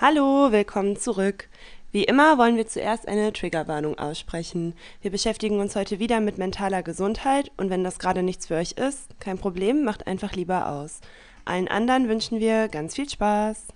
Hallo, 0.00 0.50
willkommen 0.50 0.96
zurück. 0.96 1.48
Wie 1.92 2.02
immer 2.02 2.36
wollen 2.36 2.56
wir 2.56 2.66
zuerst 2.66 3.06
eine 3.06 3.32
Triggerwarnung 3.32 3.96
aussprechen. 3.96 4.74
Wir 5.02 5.12
beschäftigen 5.12 5.60
uns 5.60 5.76
heute 5.76 6.00
wieder 6.00 6.18
mit 6.18 6.36
mentaler 6.36 6.82
Gesundheit 6.82 7.52
und 7.56 7.70
wenn 7.70 7.84
das 7.84 8.00
gerade 8.00 8.24
nichts 8.24 8.48
für 8.48 8.56
euch 8.56 8.72
ist, 8.72 9.08
kein 9.20 9.38
Problem, 9.38 9.84
macht 9.84 10.08
einfach 10.08 10.32
lieber 10.32 10.68
aus. 10.68 11.00
Allen 11.44 11.68
anderen 11.68 12.08
wünschen 12.08 12.40
wir 12.40 12.66
ganz 12.66 12.96
viel 12.96 13.08
Spaß. 13.08 13.68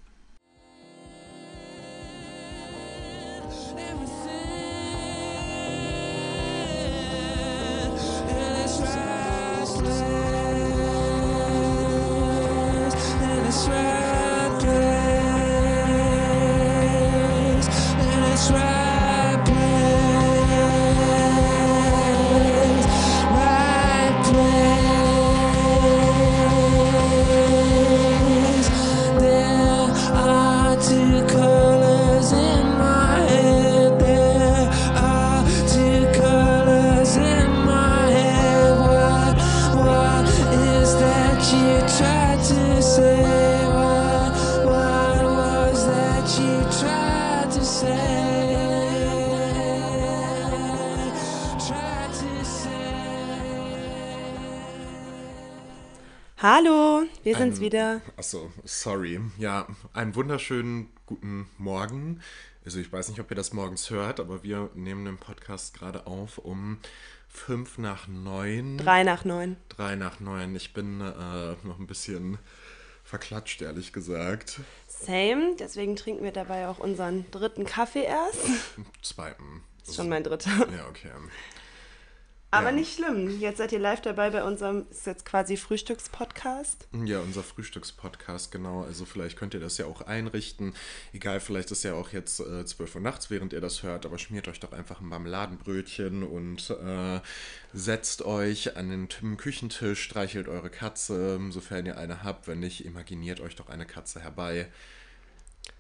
Hallo, 56.51 57.03
wir 57.25 57.37
sind's 57.37 57.59
Ein- 57.59 57.63
wieder. 57.63 58.01
Achso, 58.17 58.51
sorry. 58.65 59.21
Ja, 59.37 59.67
einen 59.93 60.15
wunderschönen 60.15 60.89
guten 61.05 61.47
Morgen. 61.59 62.23
Also 62.65 62.79
ich 62.79 62.91
weiß 62.91 63.11
nicht, 63.11 63.21
ob 63.21 63.31
ihr 63.31 63.35
das 63.37 63.53
morgens 63.53 63.91
hört, 63.91 64.19
aber 64.19 64.43
wir 64.43 64.71
nehmen 64.75 65.05
den 65.05 65.19
Podcast 65.19 65.75
gerade 65.75 66.07
auf 66.07 66.39
um 66.39 66.79
fünf 67.29 67.77
nach 67.77 68.09
neun. 68.09 68.79
Drei 68.79 69.05
nach 69.05 69.27
neun. 69.27 69.59
Drei 69.69 69.95
nach 69.95 70.21
neun. 70.21 70.57
Ich 70.57 70.73
bin 70.73 71.03
äh, 71.03 71.55
noch 71.65 71.79
ein 71.79 71.87
bisschen 71.87 72.39
verklatscht, 73.05 73.61
ehrlich 73.61 73.93
gesagt. 73.93 74.61
Same, 74.87 75.55
deswegen 75.59 75.97
trinken 75.97 76.25
wir 76.25 76.33
dabei 76.33 76.69
auch 76.69 76.79
unseren 76.79 77.31
dritten 77.31 77.67
Kaffee 77.67 78.05
erst. 78.05 78.41
Zweiten. 79.03 79.63
Ist 79.87 79.97
schon 79.97 80.09
mein 80.09 80.25
dritter. 80.25 80.49
Ja, 80.75 80.87
okay. 80.89 81.11
Aber 82.51 82.71
Ja. 82.71 82.73
nicht 82.73 82.95
schlimm. 82.95 83.39
Jetzt 83.41 83.59
seid 83.59 83.73
ihr 83.73 83.79
live 83.79 84.01
dabei 84.01 84.31
bei 84.31 84.43
unserem, 84.43 84.87
ist 84.91 85.07
jetzt 85.07 85.27
quasi 85.27 85.59
Frühstückspodcast. 85.59 86.89
Ja, 87.05 87.21
unser 87.21 87.43
Frühstückspodcast, 87.43 88.51
genau. 88.51 88.85
Also 88.85 89.05
vielleicht 89.05 89.37
könnt 89.39 89.53
ihr 89.53 89.61
das 89.61 89.77
ja 89.77 89.85
auch 89.85 90.01
einrichten. 90.01 90.75
Egal, 91.13 91.41
vielleicht 91.41 91.71
ist 91.73 91.85
ja 91.85 91.93
auch 91.93 92.11
jetzt 92.11 92.41
äh, 92.41 92.65
12 92.65 92.95
Uhr 92.95 93.01
nachts, 93.03 93.29
während 93.29 93.53
ihr 93.53 93.61
das 93.61 93.83
hört, 93.83 94.07
aber 94.07 94.17
schmiert 94.17 94.49
euch 94.49 94.61
doch 94.61 94.73
einfach 94.73 95.01
ein 95.01 95.09
Marmeladenbrötchen 95.09 96.23
und 96.23 96.71
äh, 96.71 97.21
setzt 97.75 98.23
euch 98.23 98.77
an 98.79 98.89
den 98.89 99.37
Küchentisch, 99.37 100.03
streichelt 100.03 100.49
eure 100.49 100.71
Katze, 100.71 101.39
sofern 101.51 101.85
ihr 101.85 101.99
eine 101.99 102.23
habt. 102.23 102.49
Wenn 102.49 102.61
nicht, 102.61 102.85
imaginiert 102.87 103.41
euch 103.41 103.57
doch 103.57 103.69
eine 103.69 103.85
Katze 103.85 104.21
herbei. 104.21 104.69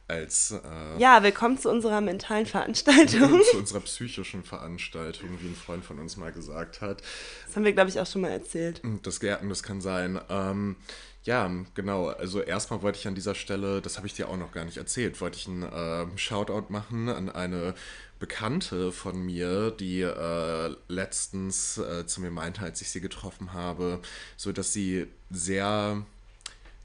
Als 0.08 0.52
äh, 0.52 0.98
Ja, 0.98 1.22
willkommen 1.22 1.58
zu 1.58 1.70
unserer 1.70 2.00
mentalen 2.00 2.46
Veranstaltung. 2.46 3.42
zu 3.50 3.58
unserer 3.58 3.80
psychischen 3.80 4.42
Veranstaltung, 4.42 5.28
wie 5.40 5.48
ein 5.48 5.54
Freund 5.54 5.84
von 5.84 5.98
uns 5.98 6.16
mal 6.16 6.32
gesagt 6.32 6.80
hat. 6.80 7.02
Das 7.46 7.56
haben 7.56 7.64
wir, 7.64 7.74
glaube 7.74 7.90
ich, 7.90 8.00
auch 8.00 8.06
schon 8.06 8.22
mal 8.22 8.30
erzählt. 8.30 8.80
Das 9.02 9.20
Gärten, 9.20 9.50
das 9.50 9.62
kann 9.62 9.82
sein. 9.82 10.18
Ähm, 10.30 10.76
ja, 11.24 11.50
genau. 11.74 12.08
Also 12.08 12.40
erstmal 12.40 12.80
wollte 12.80 12.98
ich 12.98 13.06
an 13.06 13.14
dieser 13.14 13.34
Stelle, 13.34 13.82
das 13.82 13.98
habe 13.98 14.06
ich 14.06 14.14
dir 14.14 14.30
auch 14.30 14.38
noch 14.38 14.50
gar 14.50 14.64
nicht 14.64 14.78
erzählt, 14.78 15.20
wollte 15.20 15.36
ich 15.36 15.46
einen 15.46 15.68
ähm, 15.70 16.16
Shoutout 16.16 16.72
machen 16.72 17.10
an 17.10 17.28
eine 17.28 17.74
Bekannte 18.18 18.92
von 18.92 19.20
mir, 19.20 19.70
die 19.70 20.00
äh, 20.00 20.74
letztens 20.88 21.76
äh, 21.76 22.06
zu 22.06 22.22
mir 22.22 22.30
meinte, 22.30 22.62
als 22.62 22.80
ich 22.80 22.88
sie 22.88 23.02
getroffen 23.02 23.52
habe, 23.52 24.00
so 24.38 24.52
dass 24.52 24.72
sie 24.72 25.06
sehr 25.28 26.02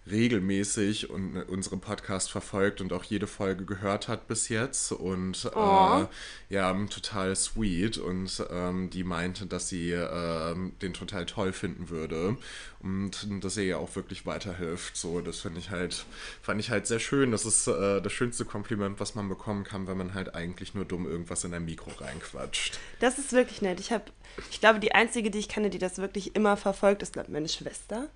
regelmäßig 0.09 1.09
und 1.09 1.37
unseren 1.43 1.79
Podcast 1.79 2.31
verfolgt 2.31 2.81
und 2.81 2.91
auch 2.93 3.03
jede 3.03 3.27
Folge 3.27 3.65
gehört 3.65 4.07
hat 4.07 4.27
bis 4.27 4.49
jetzt 4.49 4.91
und 4.91 5.49
Oh. 5.55 6.05
äh, 6.49 6.53
ja, 6.53 6.73
total 6.87 7.35
sweet 7.35 7.97
und 7.97 8.43
ähm, 8.49 8.89
die 8.89 9.03
meinte, 9.03 9.45
dass 9.45 9.69
sie 9.69 9.91
ähm, 9.91 10.73
den 10.81 10.93
total 10.93 11.25
toll 11.25 11.53
finden 11.53 11.89
würde 11.89 12.37
und 12.81 13.43
dass 13.43 13.57
er 13.57 13.63
ihr 13.63 13.79
auch 13.79 13.95
wirklich 13.95 14.25
weiterhilft. 14.25 14.97
So, 14.97 15.21
das 15.21 15.39
finde 15.39 15.59
ich 15.59 15.69
halt, 15.69 16.05
fand 16.41 16.59
ich 16.59 16.69
halt 16.69 16.85
sehr 16.87 16.99
schön. 16.99 17.31
Das 17.31 17.45
ist 17.45 17.67
äh, 17.67 18.01
das 18.01 18.11
schönste 18.11 18.45
Kompliment, 18.45 18.99
was 18.99 19.15
man 19.15 19.29
bekommen 19.29 19.63
kann, 19.63 19.87
wenn 19.87 19.97
man 19.97 20.13
halt 20.13 20.35
eigentlich 20.35 20.73
nur 20.73 20.85
dumm 20.85 21.05
irgendwas 21.07 21.43
in 21.43 21.53
ein 21.53 21.65
Mikro 21.65 21.91
reinquatscht. 21.97 22.77
Das 22.99 23.17
ist 23.17 23.31
wirklich 23.31 23.61
nett. 23.61 23.79
Ich 23.79 23.91
habe, 23.91 24.05
ich 24.51 24.59
glaube, 24.59 24.79
die 24.79 24.93
einzige, 24.93 25.31
die 25.31 25.39
ich 25.39 25.49
kenne, 25.49 25.69
die 25.69 25.79
das 25.79 25.97
wirklich 25.97 26.35
immer 26.35 26.57
verfolgt, 26.57 27.01
ist, 27.03 27.13
glaube 27.13 27.31
meine 27.31 27.47
Schwester. 27.49 28.09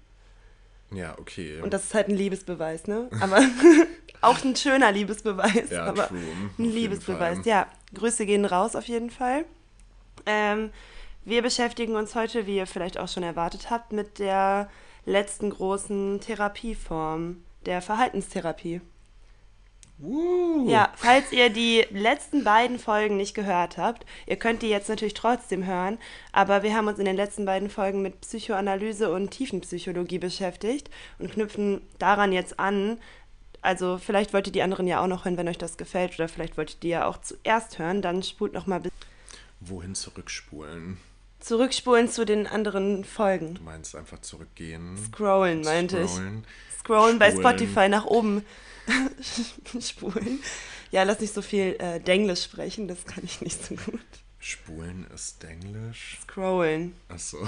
Ja, 0.97 1.15
okay. 1.19 1.61
Und 1.61 1.73
das 1.73 1.85
ist 1.85 1.93
halt 1.93 2.07
ein 2.07 2.15
Liebesbeweis, 2.15 2.87
ne? 2.87 3.09
Aber 3.21 3.39
auch 4.21 4.43
ein 4.43 4.55
schöner 4.55 4.91
Liebesbeweis. 4.91 5.69
Ja, 5.69 5.85
aber 5.85 6.07
true, 6.07 6.19
ein 6.57 6.65
Liebesbeweis. 6.65 7.45
Ja, 7.45 7.67
Grüße 7.93 8.25
gehen 8.25 8.45
raus 8.45 8.75
auf 8.75 8.85
jeden 8.85 9.11
Fall. 9.11 9.45
Ähm, 10.25 10.71
wir 11.23 11.43
beschäftigen 11.43 11.95
uns 11.95 12.15
heute, 12.15 12.47
wie 12.47 12.57
ihr 12.57 12.65
vielleicht 12.65 12.97
auch 12.97 13.07
schon 13.07 13.21
erwartet 13.21 13.69
habt, 13.69 13.91
mit 13.91 14.17
der 14.17 14.69
letzten 15.05 15.51
großen 15.51 16.19
Therapieform, 16.19 17.43
der 17.65 17.81
Verhaltenstherapie. 17.81 18.81
Woo. 19.99 20.69
Ja, 20.69 20.93
falls 20.95 21.31
ihr 21.31 21.49
die 21.49 21.85
letzten 21.89 22.43
beiden 22.43 22.77
Folgen 22.77 23.17
nicht 23.17 23.33
gehört 23.33 23.77
habt, 23.77 24.05
ihr 24.27 24.35
könnt 24.35 24.61
die 24.61 24.69
jetzt 24.69 24.89
natürlich 24.89 25.15
trotzdem 25.15 25.65
hören, 25.65 25.97
aber 26.31 26.61
wir 26.61 26.75
haben 26.75 26.87
uns 26.87 26.99
in 26.99 27.05
den 27.05 27.15
letzten 27.15 27.45
beiden 27.45 27.69
Folgen 27.69 28.03
mit 28.03 28.21
Psychoanalyse 28.21 29.11
und 29.11 29.31
Tiefenpsychologie 29.31 30.19
beschäftigt 30.19 30.91
und 31.17 31.31
knüpfen 31.31 31.81
daran 31.97 32.31
jetzt 32.31 32.59
an. 32.59 32.99
Also 33.61 33.97
vielleicht 33.97 34.33
wollt 34.33 34.45
ihr 34.45 34.53
die 34.53 34.61
anderen 34.61 34.85
ja 34.85 35.01
auch 35.01 35.07
noch 35.07 35.25
hören, 35.25 35.37
wenn 35.37 35.47
euch 35.47 35.57
das 35.57 35.77
gefällt, 35.77 36.13
oder 36.15 36.27
vielleicht 36.27 36.57
wollt 36.57 36.75
ihr 36.75 36.79
die 36.81 36.89
ja 36.89 37.07
auch 37.07 37.17
zuerst 37.17 37.79
hören, 37.79 38.03
dann 38.03 38.21
spult 38.21 38.53
noch 38.53 38.67
mal 38.67 38.79
bis 38.79 38.91
Wohin 39.59 39.95
zurückspulen? 39.95 40.97
zurückspulen 41.39 42.09
zu 42.09 42.25
den 42.25 42.45
anderen 42.47 43.03
Folgen. 43.03 43.55
Du 43.55 43.63
meinst 43.63 43.95
einfach 43.95 44.19
zurückgehen? 44.21 44.97
Scrollen, 44.97 45.61
meinte 45.61 45.99
ich. 45.99 46.11
Scrollen. 46.11 46.45
Scrollen 46.79 47.19
bei 47.19 47.31
Spulen. 47.31 47.47
Spotify 47.47 47.89
nach 47.89 48.05
oben. 48.05 48.45
Spulen. 49.81 50.39
Ja, 50.91 51.03
lass 51.03 51.19
nicht 51.19 51.33
so 51.33 51.41
viel 51.41 51.75
äh, 51.79 51.99
Denglisch 51.99 52.43
sprechen, 52.43 52.87
das 52.87 53.05
kann 53.05 53.23
ich 53.23 53.41
nicht 53.41 53.63
so 53.63 53.75
gut. 53.75 53.99
Spulen 54.39 55.05
ist 55.13 55.43
Englisch. 55.43 56.19
Scrollen. 56.23 56.95
Achso. 57.09 57.47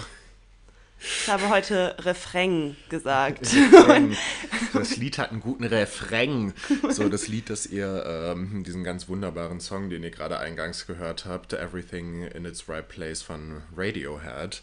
Ich 1.01 1.29
habe 1.29 1.49
heute 1.49 1.95
Refrain 1.99 2.75
gesagt. 2.89 3.47
Das 4.73 4.97
Lied 4.97 5.17
hat 5.17 5.31
einen 5.31 5.39
guten 5.39 5.63
Refrain. 5.63 6.53
So, 6.89 7.09
das 7.09 7.27
Lied, 7.27 7.49
das 7.49 7.65
ihr, 7.65 8.03
ähm, 8.05 8.63
diesen 8.63 8.83
ganz 8.83 9.07
wunderbaren 9.07 9.59
Song, 9.59 9.89
den 9.89 10.03
ihr 10.03 10.11
gerade 10.11 10.37
eingangs 10.37 10.85
gehört 10.85 11.25
habt, 11.25 11.53
Everything 11.53 12.23
in 12.23 12.45
its 12.45 12.69
Right 12.69 12.87
Place 12.87 13.23
von 13.23 13.63
Radiohead. 13.75 14.61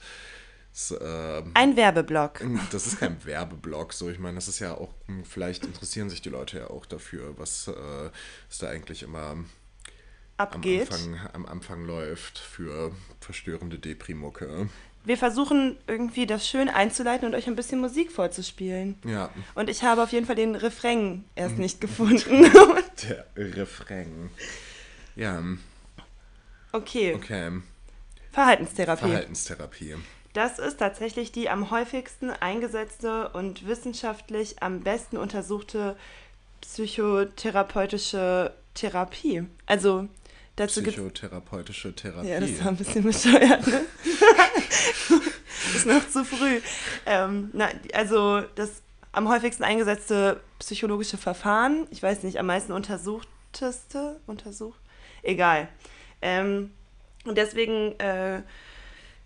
Das, 0.76 0.94
ähm, 1.00 1.53
Ein 1.54 1.75
Werbeblock. 1.75 2.44
das 2.70 2.87
ist 2.87 3.00
kein 3.00 3.25
Werbeblock, 3.25 3.94
so 3.94 4.10
ich 4.10 4.19
meine, 4.19 4.34
das 4.34 4.47
ist 4.47 4.59
ja 4.59 4.75
auch, 4.75 4.92
hm, 5.06 5.25
vielleicht 5.25 5.64
interessieren 5.64 6.10
sich 6.10 6.20
die 6.20 6.28
Leute 6.28 6.59
ja 6.59 6.66
auch 6.69 6.84
dafür, 6.84 7.38
was, 7.38 7.69
äh, 7.69 8.10
was 8.48 8.59
da 8.59 8.69
eigentlich 8.69 9.02
immer 9.02 9.20
am. 9.23 9.46
Anfang, 10.37 11.19
am 11.32 11.46
Anfang 11.46 11.87
läuft 11.87 12.38
für 12.38 12.93
verstörende 13.20 13.78
Deprimucke. 13.78 14.69
Wir 15.02 15.17
versuchen 15.17 15.78
irgendwie 15.87 16.26
das 16.26 16.46
schön 16.46 16.69
einzuleiten 16.69 17.26
und 17.26 17.34
euch 17.34 17.46
ein 17.46 17.56
bisschen 17.56 17.81
Musik 17.81 18.12
vorzuspielen. 18.12 18.99
Ja, 19.06 19.31
Und 19.55 19.70
ich 19.70 19.82
habe 19.82 20.02
auf 20.02 20.12
jeden 20.12 20.26
Fall 20.26 20.37
den 20.37 20.55
Refrain 20.55 21.25
erst 21.37 21.56
nicht 21.56 21.81
gefunden. 21.81 22.52
der 23.02 23.25
Refrain. 23.34 24.28
Ja, 25.14 25.43
okay. 26.73 27.14
okay. 27.14 27.62
Verhaltenstherapie. 28.31 29.06
Verhaltenstherapie. 29.06 29.94
Das 30.37 30.59
ist 30.59 30.77
tatsächlich 30.77 31.33
die 31.33 31.49
am 31.49 31.71
häufigsten 31.71 32.29
eingesetzte 32.29 33.31
und 33.31 33.67
wissenschaftlich 33.67 34.62
am 34.62 34.81
besten 34.81 35.17
untersuchte 35.17 35.97
psychotherapeutische 36.61 38.53
Therapie. 38.75 39.44
Also 39.65 40.09
dazu 40.56 40.83
Psychotherapeutische 40.83 41.94
Therapie. 41.94 42.29
Ja, 42.29 42.41
das 42.41 42.61
war 42.61 42.69
ein 42.69 42.77
bisschen 42.77 43.05
bescheuert, 43.05 43.67
ne? 43.67 43.87
ist 45.75 45.87
noch 45.87 46.06
zu 46.06 46.23
früh. 46.23 46.61
Ähm, 47.06 47.49
na, 47.55 47.71
also 47.94 48.43
das 48.56 48.83
am 49.12 49.31
häufigsten 49.31 49.65
eingesetzte 49.65 50.43
psychologische 50.59 51.17
Verfahren. 51.17 51.87
Ich 51.91 52.03
weiß 52.03 52.25
nicht, 52.25 52.38
am 52.38 52.44
meisten 52.44 52.73
untersuchteste, 52.73 54.21
untersucht, 54.27 54.81
egal. 55.23 55.71
Ähm, 56.21 56.73
und 57.25 57.38
deswegen 57.38 57.99
äh, 57.99 58.43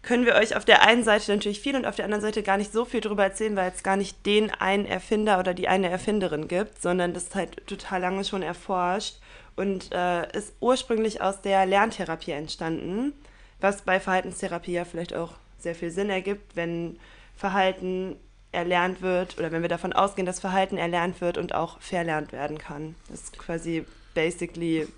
können 0.03 0.25
wir 0.25 0.35
euch 0.35 0.57
auf 0.57 0.65
der 0.65 0.83
einen 0.83 1.05
Seite 1.05 1.31
natürlich 1.33 1.61
viel 1.61 1.77
und 1.77 1.85
auf 1.85 1.97
der 1.97 2.07
anderen 2.07 2.23
Seite 2.23 2.43
gar 2.43 2.57
nicht 2.57 2.73
so 2.73 2.85
viel 2.85 3.01
darüber 3.01 3.25
erzählen, 3.25 3.57
weil 3.57 3.71
es 3.71 3.83
gar 3.83 3.97
nicht 3.97 4.25
den 4.25 4.51
einen 4.51 4.87
Erfinder 4.87 5.39
oder 5.39 5.53
die 5.53 5.69
eine 5.69 5.91
Erfinderin 5.91 6.49
gibt, 6.49 6.81
sondern 6.81 7.13
das 7.13 7.25
ist 7.25 7.35
halt 7.35 7.67
total 7.67 8.01
lange 8.01 8.25
schon 8.25 8.43
erforscht 8.43 9.17
und 9.57 9.93
äh, 9.93 10.31
ist 10.37 10.55
ursprünglich 10.61 11.21
aus 11.21 11.43
der 11.43 11.67
Lerntherapie 11.67 12.31
entstanden, 12.31 13.13
was 13.61 13.83
bei 13.83 14.01
Verhaltenstherapie 14.01 14.73
ja 14.73 14.85
vielleicht 14.87 15.15
auch 15.15 15.35
sehr 15.59 15.75
viel 15.75 15.91
Sinn 15.91 16.09
ergibt, 16.09 16.57
wenn 16.57 16.99
Verhalten 17.37 18.17
erlernt 18.53 19.03
wird 19.03 19.39
oder 19.39 19.53
wenn 19.53 19.63
wir 19.63 19.69
davon 19.69 19.93
ausgehen, 19.93 20.27
dass 20.27 20.41
Verhalten 20.41 20.79
erlernt 20.79 21.21
wird 21.21 21.39
und 21.39 21.55
auch 21.55 21.81
verlernt 21.81 22.33
werden 22.33 22.59
kann. 22.59 22.95
Das 23.09 23.21
ist 23.21 23.39
quasi 23.39 23.85
basically 24.15 24.89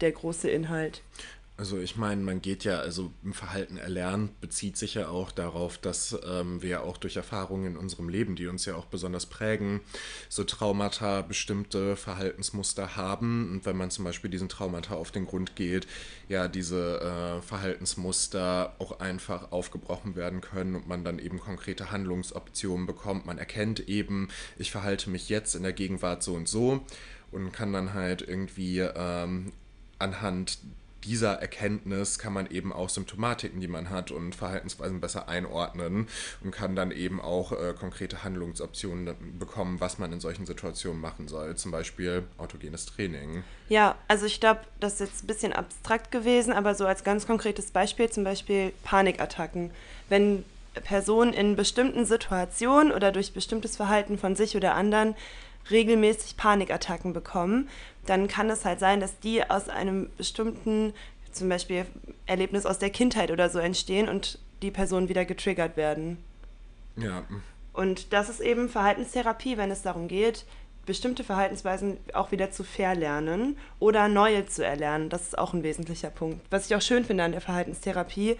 der 0.00 0.12
große 0.12 0.50
Inhalt. 0.50 1.02
Also 1.60 1.76
ich 1.76 1.96
meine, 1.96 2.22
man 2.22 2.40
geht 2.40 2.64
ja, 2.64 2.78
also 2.78 3.12
im 3.22 3.34
Verhalten 3.34 3.76
erlernt, 3.76 4.40
bezieht 4.40 4.78
sich 4.78 4.94
ja 4.94 5.08
auch 5.08 5.30
darauf, 5.30 5.76
dass 5.76 6.18
ähm, 6.26 6.62
wir 6.62 6.84
auch 6.84 6.96
durch 6.96 7.16
Erfahrungen 7.16 7.66
in 7.66 7.76
unserem 7.76 8.08
Leben, 8.08 8.34
die 8.34 8.46
uns 8.46 8.64
ja 8.64 8.76
auch 8.76 8.86
besonders 8.86 9.26
prägen, 9.26 9.82
so 10.30 10.42
Traumata 10.42 11.20
bestimmte 11.20 11.96
Verhaltensmuster 11.96 12.96
haben. 12.96 13.50
Und 13.52 13.66
wenn 13.66 13.76
man 13.76 13.90
zum 13.90 14.06
Beispiel 14.06 14.30
diesen 14.30 14.48
Traumata 14.48 14.94
auf 14.94 15.10
den 15.10 15.26
Grund 15.26 15.54
geht, 15.54 15.86
ja, 16.30 16.48
diese 16.48 16.98
äh, 16.98 17.42
Verhaltensmuster 17.42 18.74
auch 18.78 19.00
einfach 19.00 19.52
aufgebrochen 19.52 20.16
werden 20.16 20.40
können 20.40 20.74
und 20.74 20.88
man 20.88 21.04
dann 21.04 21.18
eben 21.18 21.40
konkrete 21.40 21.90
Handlungsoptionen 21.90 22.86
bekommt. 22.86 23.26
Man 23.26 23.36
erkennt 23.36 23.80
eben, 23.80 24.28
ich 24.56 24.70
verhalte 24.70 25.10
mich 25.10 25.28
jetzt 25.28 25.54
in 25.54 25.62
der 25.62 25.74
Gegenwart 25.74 26.22
so 26.22 26.32
und 26.32 26.48
so 26.48 26.86
und 27.30 27.52
kann 27.52 27.74
dann 27.74 27.92
halt 27.92 28.22
irgendwie 28.22 28.78
ähm, 28.78 29.52
anhand 29.98 30.58
dieser 31.04 31.34
Erkenntnis 31.34 32.18
kann 32.18 32.32
man 32.32 32.50
eben 32.50 32.72
auch 32.72 32.88
Symptomatiken, 32.88 33.60
die 33.60 33.68
man 33.68 33.90
hat 33.90 34.10
und 34.10 34.34
Verhaltensweisen 34.34 35.00
besser 35.00 35.28
einordnen 35.28 36.08
und 36.42 36.50
kann 36.50 36.76
dann 36.76 36.90
eben 36.90 37.20
auch 37.20 37.52
äh, 37.52 37.74
konkrete 37.78 38.22
Handlungsoptionen 38.22 39.38
bekommen, 39.38 39.80
was 39.80 39.98
man 39.98 40.12
in 40.12 40.20
solchen 40.20 40.46
Situationen 40.46 41.00
machen 41.00 41.28
soll. 41.28 41.56
Zum 41.56 41.70
Beispiel 41.70 42.24
autogenes 42.38 42.86
Training. 42.86 43.42
Ja, 43.68 43.96
also 44.08 44.26
ich 44.26 44.40
glaube, 44.40 44.60
das 44.78 44.94
ist 44.94 45.00
jetzt 45.00 45.24
ein 45.24 45.26
bisschen 45.26 45.52
abstrakt 45.52 46.10
gewesen, 46.10 46.52
aber 46.52 46.74
so 46.74 46.86
als 46.86 47.04
ganz 47.04 47.26
konkretes 47.26 47.70
Beispiel 47.70 48.10
zum 48.10 48.24
Beispiel 48.24 48.72
Panikattacken. 48.84 49.70
Wenn 50.08 50.44
Personen 50.74 51.32
in 51.32 51.56
bestimmten 51.56 52.04
Situationen 52.04 52.92
oder 52.92 53.10
durch 53.12 53.32
bestimmtes 53.32 53.76
Verhalten 53.76 54.18
von 54.18 54.36
sich 54.36 54.56
oder 54.56 54.74
anderen 54.74 55.14
regelmäßig 55.70 56.36
Panikattacken 56.36 57.12
bekommen, 57.12 57.68
dann 58.10 58.26
kann 58.26 58.50
es 58.50 58.64
halt 58.64 58.80
sein, 58.80 58.98
dass 58.98 59.20
die 59.20 59.48
aus 59.48 59.68
einem 59.68 60.10
bestimmten, 60.16 60.92
zum 61.30 61.48
Beispiel 61.48 61.86
Erlebnis 62.26 62.66
aus 62.66 62.80
der 62.80 62.90
Kindheit 62.90 63.30
oder 63.30 63.48
so 63.48 63.60
entstehen 63.60 64.08
und 64.08 64.40
die 64.62 64.72
Personen 64.72 65.08
wieder 65.08 65.24
getriggert 65.24 65.76
werden. 65.76 66.18
Ja. 66.96 67.22
Und 67.72 68.12
das 68.12 68.28
ist 68.28 68.40
eben 68.40 68.68
Verhaltenstherapie, 68.68 69.56
wenn 69.56 69.70
es 69.70 69.82
darum 69.82 70.08
geht, 70.08 70.44
bestimmte 70.86 71.22
Verhaltensweisen 71.22 71.98
auch 72.12 72.32
wieder 72.32 72.50
zu 72.50 72.64
verlernen 72.64 73.56
oder 73.78 74.08
neue 74.08 74.44
zu 74.46 74.64
erlernen. 74.64 75.08
Das 75.08 75.22
ist 75.22 75.38
auch 75.38 75.52
ein 75.52 75.62
wesentlicher 75.62 76.10
Punkt. 76.10 76.40
Was 76.50 76.66
ich 76.66 76.74
auch 76.74 76.82
schön 76.82 77.04
finde 77.04 77.22
an 77.22 77.32
der 77.32 77.40
Verhaltenstherapie, 77.40 78.36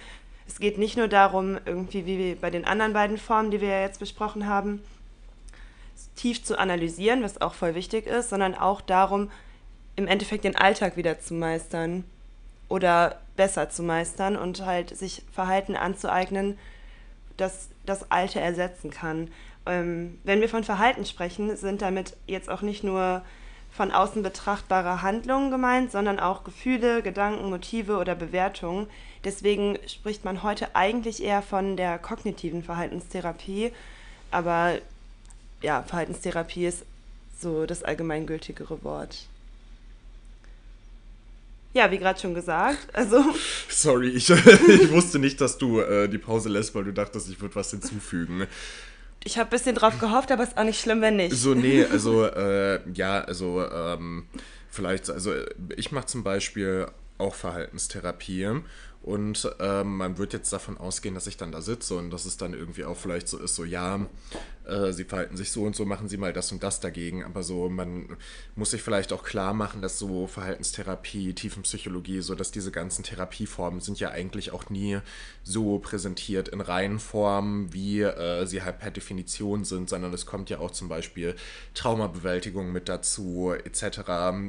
es 0.48 0.58
geht 0.58 0.78
nicht 0.78 0.96
nur 0.96 1.06
darum, 1.06 1.58
irgendwie 1.64 2.06
wie 2.06 2.34
bei 2.34 2.50
den 2.50 2.64
anderen 2.64 2.92
beiden 2.92 3.18
Formen, 3.18 3.52
die 3.52 3.60
wir 3.60 3.68
ja 3.68 3.80
jetzt 3.82 4.00
besprochen 4.00 4.48
haben, 4.48 4.82
tief 6.16 6.42
zu 6.42 6.58
analysieren, 6.58 7.22
was 7.22 7.40
auch 7.40 7.54
voll 7.54 7.76
wichtig 7.76 8.08
ist, 8.08 8.30
sondern 8.30 8.56
auch 8.56 8.80
darum, 8.80 9.30
im 10.00 10.08
Endeffekt 10.08 10.44
den 10.44 10.56
Alltag 10.56 10.96
wieder 10.96 11.20
zu 11.20 11.34
meistern 11.34 12.04
oder 12.68 13.20
besser 13.36 13.68
zu 13.68 13.82
meistern 13.82 14.36
und 14.36 14.64
halt 14.64 14.96
sich 14.96 15.22
Verhalten 15.30 15.76
anzueignen, 15.76 16.58
das 17.36 17.68
das 17.84 18.10
Alte 18.10 18.40
ersetzen 18.40 18.90
kann. 18.90 19.28
Ähm, 19.66 20.18
wenn 20.24 20.40
wir 20.40 20.48
von 20.48 20.64
Verhalten 20.64 21.04
sprechen, 21.04 21.54
sind 21.54 21.82
damit 21.82 22.16
jetzt 22.26 22.48
auch 22.48 22.62
nicht 22.62 22.82
nur 22.82 23.22
von 23.72 23.92
außen 23.92 24.22
betrachtbare 24.22 25.02
Handlungen 25.02 25.50
gemeint, 25.50 25.92
sondern 25.92 26.18
auch 26.18 26.44
Gefühle, 26.44 27.02
Gedanken, 27.02 27.50
Motive 27.50 27.98
oder 27.98 28.14
Bewertungen. 28.14 28.86
Deswegen 29.24 29.78
spricht 29.86 30.24
man 30.24 30.42
heute 30.42 30.74
eigentlich 30.74 31.22
eher 31.22 31.42
von 31.42 31.76
der 31.76 31.98
kognitiven 31.98 32.62
Verhaltenstherapie, 32.62 33.72
aber 34.30 34.78
ja, 35.60 35.82
Verhaltenstherapie 35.82 36.66
ist 36.66 36.84
so 37.38 37.66
das 37.66 37.82
allgemeingültigere 37.82 38.82
Wort. 38.82 39.26
Ja, 41.72 41.90
wie 41.90 41.98
gerade 41.98 42.18
schon 42.18 42.34
gesagt, 42.34 42.88
also. 42.92 43.24
Sorry, 43.68 44.08
ich, 44.08 44.28
ich 44.68 44.90
wusste 44.90 45.18
nicht, 45.18 45.40
dass 45.40 45.58
du 45.58 45.80
äh, 45.80 46.08
die 46.08 46.18
Pause 46.18 46.48
lässt, 46.48 46.74
weil 46.74 46.84
du 46.84 46.92
dachtest, 46.92 47.30
ich 47.30 47.40
würde 47.40 47.54
was 47.54 47.70
hinzufügen. 47.70 48.46
Ich 49.22 49.38
habe 49.38 49.48
ein 49.48 49.50
bisschen 49.50 49.74
drauf 49.74 49.98
gehofft, 49.98 50.32
aber 50.32 50.42
es 50.42 50.50
ist 50.50 50.58
auch 50.58 50.64
nicht 50.64 50.80
schlimm, 50.80 51.00
wenn 51.00 51.16
nicht. 51.16 51.34
So, 51.34 51.54
nee, 51.54 51.84
also, 51.90 52.24
äh, 52.24 52.80
ja, 52.92 53.20
also, 53.20 53.64
ähm, 53.64 54.26
vielleicht, 54.68 55.10
also, 55.10 55.32
ich 55.76 55.92
mache 55.92 56.06
zum 56.06 56.24
Beispiel 56.24 56.86
auch 57.18 57.34
Verhaltenstherapie 57.34 58.62
und 59.02 59.50
ähm, 59.60 59.96
man 59.96 60.18
wird 60.18 60.34
jetzt 60.34 60.52
davon 60.52 60.76
ausgehen, 60.76 61.14
dass 61.14 61.26
ich 61.26 61.38
dann 61.38 61.52
da 61.52 61.62
sitze 61.62 61.96
und 61.96 62.10
dass 62.10 62.26
es 62.26 62.36
dann 62.36 62.52
irgendwie 62.52 62.84
auch 62.84 62.96
vielleicht 62.96 63.28
so 63.28 63.38
ist, 63.38 63.54
so 63.54 63.64
ja, 63.64 64.06
äh, 64.66 64.92
sie 64.92 65.04
verhalten 65.04 65.36
sich 65.36 65.52
so 65.52 65.64
und 65.64 65.74
so, 65.74 65.86
machen 65.86 66.08
sie 66.08 66.18
mal 66.18 66.32
das 66.32 66.52
und 66.52 66.62
das 66.62 66.80
dagegen. 66.80 67.24
Aber 67.24 67.42
so, 67.42 67.68
man 67.68 68.16
muss 68.56 68.72
sich 68.72 68.82
vielleicht 68.82 69.12
auch 69.12 69.24
klar 69.24 69.54
machen, 69.54 69.80
dass 69.80 69.98
so 69.98 70.26
Verhaltenstherapie, 70.26 71.32
Tiefenpsychologie, 71.32 72.20
so 72.20 72.34
dass 72.34 72.50
diese 72.50 72.70
ganzen 72.70 73.02
Therapieformen 73.02 73.80
sind 73.80 73.98
ja 74.00 74.10
eigentlich 74.10 74.52
auch 74.52 74.68
nie 74.68 74.98
so 75.42 75.78
präsentiert 75.78 76.48
in 76.48 76.60
Reihenform, 76.60 77.72
wie 77.72 78.02
äh, 78.02 78.44
sie 78.46 78.62
halt 78.62 78.80
per 78.80 78.90
Definition 78.90 79.64
sind, 79.64 79.88
sondern 79.88 80.12
es 80.12 80.26
kommt 80.26 80.50
ja 80.50 80.58
auch 80.58 80.70
zum 80.70 80.88
Beispiel 80.88 81.36
Traumabewältigung 81.74 82.70
mit 82.70 82.88
dazu, 82.88 83.52
etc. 83.52 84.00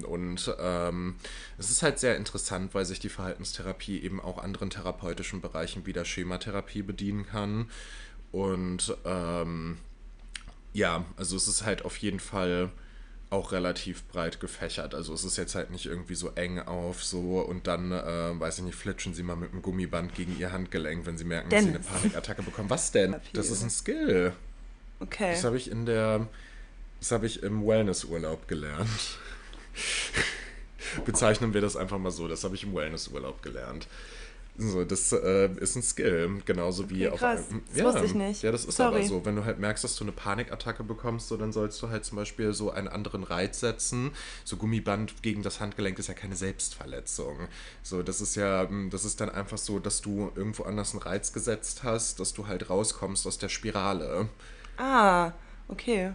Und 0.05 0.53
ähm, 0.59 1.15
es 1.57 1.69
ist 1.69 1.83
halt 1.83 1.99
sehr 1.99 2.17
interessant, 2.17 2.73
weil 2.73 2.85
sich 2.85 2.99
die 2.99 3.09
Verhaltenstherapie 3.09 4.01
eben 4.01 4.19
auch 4.19 4.37
anderen 4.43 4.69
therapeutischen 4.69 5.41
Bereichen 5.41 5.85
wie 5.85 5.93
der 5.93 6.05
Schematherapie 6.05 6.81
bedienen 6.81 7.25
kann. 7.25 7.69
Und 8.31 8.95
ähm, 9.05 9.77
ja, 10.73 11.05
also 11.17 11.35
es 11.35 11.47
ist 11.47 11.65
halt 11.65 11.85
auf 11.85 11.97
jeden 11.97 12.19
Fall 12.19 12.71
auch 13.31 13.53
relativ 13.53 14.03
breit 14.09 14.41
gefächert. 14.41 14.93
Also 14.93 15.13
es 15.13 15.23
ist 15.23 15.37
jetzt 15.37 15.55
halt 15.55 15.71
nicht 15.71 15.85
irgendwie 15.85 16.15
so 16.15 16.31
eng 16.35 16.59
auf 16.59 17.03
so 17.03 17.39
und 17.39 17.65
dann, 17.65 17.93
äh, 17.93 18.39
weiß 18.39 18.59
ich 18.59 18.65
nicht, 18.65 18.75
flitschen 18.75 19.13
sie 19.13 19.23
mal 19.23 19.37
mit 19.37 19.53
einem 19.53 19.61
Gummiband 19.61 20.13
gegen 20.13 20.37
ihr 20.37 20.51
Handgelenk, 20.51 21.05
wenn 21.05 21.17
sie 21.17 21.23
merken, 21.23 21.49
Dennis. 21.49 21.73
dass 21.73 21.85
sie 21.85 21.89
eine 21.89 21.99
Panikattacke 21.99 22.43
bekommen. 22.43 22.69
Was 22.69 22.91
denn? 22.91 23.15
Das 23.33 23.49
ist 23.49 23.63
ein 23.63 23.69
Skill. 23.69 24.33
Okay. 24.99 25.31
Das 25.31 25.45
habe 25.45 25.55
ich 25.55 25.71
in 25.71 25.85
der, 25.85 26.27
das 26.99 27.11
habe 27.11 27.25
ich 27.25 27.41
im 27.41 27.65
Wellnessurlaub 27.65 28.49
gelernt. 28.49 28.89
Bezeichnen 31.05 31.53
wir 31.53 31.61
das 31.61 31.77
einfach 31.77 31.99
mal 31.99 32.11
so. 32.11 32.27
Das 32.27 32.43
habe 32.43 32.55
ich 32.55 32.63
im 32.63 32.75
Wellnessurlaub 32.75 33.41
gelernt. 33.41 33.87
So, 34.57 34.83
das 34.83 35.11
äh, 35.13 35.49
ist 35.55 35.75
ein 35.75 35.81
Skill, 35.81 36.41
genauso 36.45 36.89
wie 36.89 37.07
okay, 37.07 37.17
krass. 37.17 37.39
auf 37.39 37.45
das 37.69 37.77
ja, 37.77 37.85
wusste 37.85 38.05
ich 38.05 38.13
nicht. 38.13 38.43
Ja, 38.43 38.51
das 38.51 38.65
ist 38.65 38.75
Sorry. 38.75 38.97
aber 38.97 39.07
so. 39.07 39.25
Wenn 39.25 39.35
du 39.35 39.45
halt 39.45 39.59
merkst, 39.59 39.83
dass 39.83 39.95
du 39.95 40.03
eine 40.03 40.11
Panikattacke 40.11 40.83
bekommst, 40.83 41.29
so, 41.29 41.37
dann 41.37 41.53
sollst 41.53 41.81
du 41.81 41.89
halt 41.89 42.03
zum 42.03 42.17
Beispiel 42.17 42.53
so 42.53 42.69
einen 42.69 42.87
anderen 42.87 43.23
Reiz 43.23 43.61
setzen. 43.61 44.11
So 44.43 44.57
Gummiband 44.57 45.23
gegen 45.23 45.41
das 45.41 45.59
Handgelenk 45.59 45.97
ist 45.99 46.07
ja 46.07 46.13
keine 46.13 46.35
Selbstverletzung. 46.35 47.47
So, 47.81 48.03
das 48.03 48.19
ist 48.19 48.35
ja, 48.35 48.67
hm, 48.67 48.89
das 48.89 49.05
ist 49.05 49.21
dann 49.21 49.29
einfach 49.29 49.57
so, 49.57 49.79
dass 49.79 50.01
du 50.01 50.31
irgendwo 50.35 50.63
anders 50.63 50.91
einen 50.91 51.01
Reiz 51.01 51.31
gesetzt 51.31 51.83
hast, 51.83 52.19
dass 52.19 52.33
du 52.33 52.47
halt 52.47 52.69
rauskommst 52.69 53.25
aus 53.25 53.37
der 53.37 53.49
Spirale. 53.49 54.27
Ah, 54.77 55.31
okay. 55.69 56.11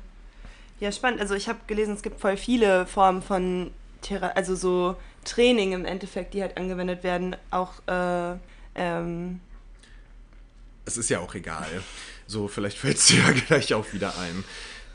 Ja, 0.78 0.92
spannend. 0.92 1.20
Also 1.20 1.34
ich 1.34 1.48
habe 1.48 1.60
gelesen, 1.66 1.94
es 1.94 2.02
gibt 2.02 2.20
voll 2.20 2.36
viele 2.36 2.86
Formen 2.86 3.22
von 3.22 3.70
Thera 4.02 4.28
also 4.28 4.54
so 4.54 4.96
Training 5.26 5.72
im 5.72 5.84
Endeffekt, 5.84 6.34
die 6.34 6.42
halt 6.42 6.56
angewendet 6.56 7.02
werden, 7.02 7.36
auch 7.50 7.74
äh, 7.86 8.36
ähm 8.74 9.40
es 10.86 10.96
ist 10.96 11.10
ja 11.10 11.18
auch 11.20 11.34
egal. 11.34 11.66
So, 12.26 12.48
vielleicht 12.48 12.78
fällt 12.78 12.96
es 12.96 13.06
dir 13.08 13.18
ja 13.18 13.32
gleich 13.32 13.74
auch 13.74 13.92
wieder 13.92 14.16
ein. 14.18 14.44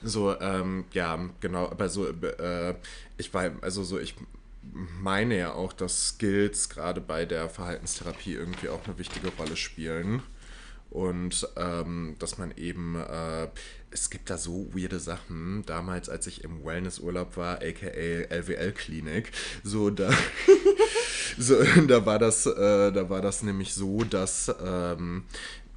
So, 0.03 0.39
ähm, 0.39 0.85
ja, 0.93 1.19
genau, 1.41 1.69
aber 1.69 1.87
so, 1.89 2.07
äh, 2.07 2.75
ich 3.17 3.33
war, 3.33 3.51
also 3.61 3.83
so, 3.83 3.99
ich 3.99 4.15
meine 4.99 5.37
ja 5.37 5.53
auch, 5.53 5.73
dass 5.73 6.09
Skills 6.09 6.69
gerade 6.69 7.01
bei 7.01 7.25
der 7.25 7.49
Verhaltenstherapie 7.49 8.33
irgendwie 8.33 8.69
auch 8.69 8.83
eine 8.85 8.97
wichtige 8.97 9.29
Rolle 9.37 9.55
spielen. 9.55 10.23
Und 10.89 11.47
ähm, 11.55 12.15
dass 12.19 12.37
man 12.37 12.51
eben, 12.57 12.99
äh, 12.99 13.47
es 13.91 14.09
gibt 14.09 14.29
da 14.29 14.37
so 14.37 14.67
weirde 14.73 14.99
Sachen. 14.99 15.63
Damals, 15.65 16.09
als 16.09 16.27
ich 16.27 16.43
im 16.43 16.65
Wellnessurlaub 16.65 17.37
war, 17.37 17.57
aka 17.57 17.87
LWL-Klinik, 17.87 19.31
so 19.63 19.89
da, 19.89 20.09
so, 21.37 21.61
da 21.87 22.05
war 22.05 22.19
das, 22.19 22.45
äh, 22.45 22.91
da 22.91 23.09
war 23.09 23.21
das 23.21 23.43
nämlich 23.43 23.73
so, 23.73 24.03
dass 24.03 24.53
ähm, 24.63 25.25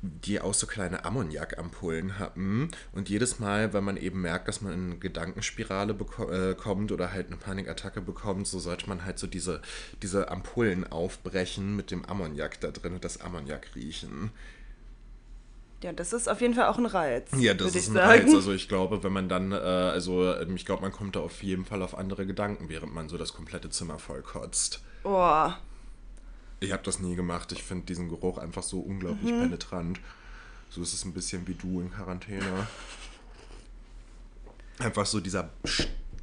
die 0.04 0.40
auch 0.40 0.54
so 0.54 0.66
kleine 0.66 1.04
Ammoniakampullen 1.04 2.18
hatten. 2.18 2.70
Und 2.92 3.08
jedes 3.08 3.38
Mal, 3.38 3.72
wenn 3.72 3.84
man 3.84 3.96
eben 3.96 4.20
merkt, 4.20 4.48
dass 4.48 4.60
man 4.60 4.72
in 4.72 4.84
eine 4.84 4.98
Gedankenspirale 4.98 5.96
äh, 6.30 6.54
kommt 6.54 6.92
oder 6.92 7.12
halt 7.12 7.28
eine 7.28 7.36
Panikattacke 7.36 8.00
bekommt, 8.00 8.46
so 8.46 8.58
sollte 8.58 8.88
man 8.88 9.04
halt 9.04 9.18
so 9.18 9.26
diese, 9.26 9.62
diese 10.02 10.30
Ampullen 10.30 10.84
aufbrechen 10.90 11.74
mit 11.74 11.90
dem 11.90 12.04
Ammoniak 12.04 12.60
da 12.60 12.70
drin 12.70 12.94
und 12.94 13.04
das 13.04 13.20
Ammoniak 13.20 13.74
riechen. 13.74 14.30
Ja, 15.84 15.92
das 15.92 16.14
ist 16.14 16.30
auf 16.30 16.40
jeden 16.40 16.54
Fall 16.54 16.68
auch 16.68 16.78
ein 16.78 16.86
Reiz. 16.86 17.28
Ja, 17.36 17.52
das 17.52 17.74
ist 17.74 17.88
ein 17.88 17.94
sagen. 17.94 18.22
Reiz. 18.22 18.34
Also 18.34 18.54
ich 18.54 18.68
glaube, 18.68 19.04
wenn 19.04 19.12
man 19.12 19.28
dann, 19.28 19.52
äh, 19.52 19.56
also 19.56 20.32
ähm, 20.34 20.56
ich 20.56 20.64
glaube, 20.64 20.80
man 20.80 20.92
kommt 20.92 21.14
da 21.14 21.20
auf 21.20 21.42
jeden 21.42 21.66
Fall 21.66 21.82
auf 21.82 21.98
andere 21.98 22.24
Gedanken, 22.24 22.70
während 22.70 22.94
man 22.94 23.10
so 23.10 23.18
das 23.18 23.34
komplette 23.34 23.68
Zimmer 23.68 23.98
voll 23.98 24.22
kotzt. 24.22 24.80
Oh. 25.02 25.50
Ich 26.60 26.72
habe 26.72 26.82
das 26.82 27.00
nie 27.00 27.16
gemacht. 27.16 27.52
Ich 27.52 27.62
finde 27.62 27.84
diesen 27.84 28.08
Geruch 28.08 28.38
einfach 28.38 28.62
so 28.62 28.80
unglaublich 28.80 29.30
mhm. 29.30 29.40
penetrant. 29.40 30.00
So 30.70 30.80
ist 30.80 30.94
es 30.94 31.04
ein 31.04 31.12
bisschen 31.12 31.46
wie 31.46 31.54
du 31.54 31.82
in 31.82 31.92
Quarantäne. 31.92 32.66
Einfach 34.78 35.04
so 35.04 35.20
dieser 35.20 35.50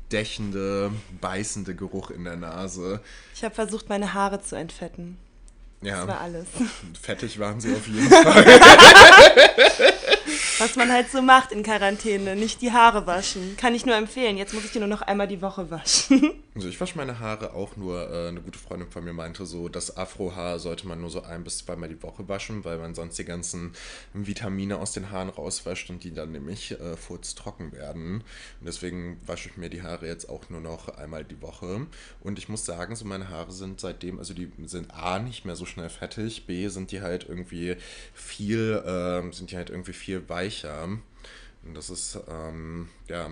stechende, 0.09 0.91
beißende 1.21 1.75
Geruch 1.75 2.09
in 2.09 2.23
der 2.23 2.35
Nase. 2.35 2.99
Ich 3.35 3.43
habe 3.43 3.53
versucht, 3.53 3.89
meine 3.89 4.15
Haare 4.15 4.41
zu 4.41 4.55
entfetten. 4.55 5.19
Ja. 5.81 5.97
Das 5.97 6.07
war 6.07 6.21
alles. 6.21 6.45
Fettig 7.01 7.39
waren 7.39 7.59
sie 7.59 7.73
auf 7.73 7.87
jeden 7.87 8.09
Fall. 8.09 8.45
Was 10.61 10.75
man 10.75 10.91
halt 10.91 11.09
so 11.09 11.23
macht 11.23 11.51
in 11.51 11.63
Quarantäne, 11.63 12.35
nicht 12.35 12.61
die 12.61 12.71
Haare 12.71 13.07
waschen. 13.07 13.57
Kann 13.57 13.73
ich 13.73 13.87
nur 13.87 13.95
empfehlen. 13.95 14.37
Jetzt 14.37 14.53
muss 14.53 14.63
ich 14.63 14.71
die 14.71 14.77
nur 14.77 14.87
noch 14.87 15.01
einmal 15.01 15.27
die 15.27 15.41
Woche 15.41 15.71
waschen. 15.71 16.33
Also 16.53 16.67
ich 16.67 16.81
wasche 16.81 16.97
meine 16.97 17.19
Haare 17.19 17.53
auch 17.53 17.77
nur, 17.77 18.11
äh, 18.11 18.27
eine 18.27 18.41
gute 18.41 18.59
Freundin 18.59 18.91
von 18.91 19.05
mir 19.05 19.13
meinte 19.13 19.45
so, 19.45 19.69
das 19.69 19.95
Afrohaar 19.95 20.59
sollte 20.59 20.85
man 20.85 20.99
nur 20.99 21.09
so 21.09 21.23
ein 21.23 21.45
bis 21.45 21.59
zweimal 21.59 21.87
die 21.87 22.03
Woche 22.03 22.27
waschen, 22.27 22.65
weil 22.65 22.77
man 22.77 22.93
sonst 22.93 23.17
die 23.17 23.23
ganzen 23.23 23.71
Vitamine 24.13 24.77
aus 24.77 24.91
den 24.91 25.11
Haaren 25.11 25.29
rauswäscht 25.29 25.89
und 25.89 26.03
die 26.03 26.13
dann 26.13 26.33
nämlich 26.33 26.71
äh, 26.71 26.97
furztrocken 26.97 27.71
werden. 27.71 28.15
Und 28.15 28.65
deswegen 28.65 29.17
wasche 29.25 29.47
ich 29.47 29.55
mir 29.55 29.69
die 29.69 29.81
Haare 29.81 30.07
jetzt 30.07 30.27
auch 30.27 30.49
nur 30.49 30.59
noch 30.59 30.89
einmal 30.89 31.23
die 31.23 31.41
Woche. 31.41 31.87
Und 32.19 32.37
ich 32.37 32.49
muss 32.49 32.65
sagen, 32.65 32.97
so 32.97 33.05
meine 33.05 33.29
Haare 33.29 33.53
sind 33.53 33.79
seitdem, 33.79 34.19
also 34.19 34.33
die 34.33 34.51
sind 34.65 34.93
A, 34.93 35.19
nicht 35.19 35.45
mehr 35.45 35.55
so 35.55 35.65
schnell 35.65 35.89
fettig, 35.89 36.47
B, 36.47 36.67
sind 36.67 36.91
die 36.91 37.01
halt 37.01 37.29
irgendwie 37.29 37.77
viel, 38.13 38.73
äh, 38.73 39.33
sind 39.33 39.51
die 39.51 39.55
halt 39.55 39.69
irgendwie 39.69 39.93
viel 39.93 40.19
weicher. 40.51 40.83
Und 41.63 41.73
das 41.75 41.89
ist, 41.89 42.19
ähm, 42.29 42.89
ja, 43.07 43.29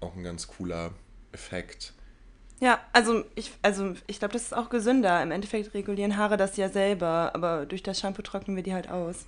auch 0.00 0.14
ein 0.16 0.24
ganz 0.24 0.48
cooler 0.48 0.90
Effekt. 1.32 1.92
Ja, 2.60 2.80
also 2.92 3.24
ich, 3.34 3.52
also 3.62 3.94
ich 4.06 4.18
glaube, 4.18 4.32
das 4.32 4.42
ist 4.42 4.54
auch 4.54 4.70
gesünder. 4.70 5.22
Im 5.22 5.30
Endeffekt 5.30 5.74
regulieren 5.74 6.16
Haare 6.16 6.36
das 6.36 6.56
ja 6.56 6.68
selber, 6.68 7.32
aber 7.34 7.66
durch 7.66 7.82
das 7.82 8.00
Shampoo 8.00 8.22
trocknen 8.22 8.56
wir 8.56 8.62
die 8.62 8.72
halt 8.72 8.88
aus. 8.88 9.26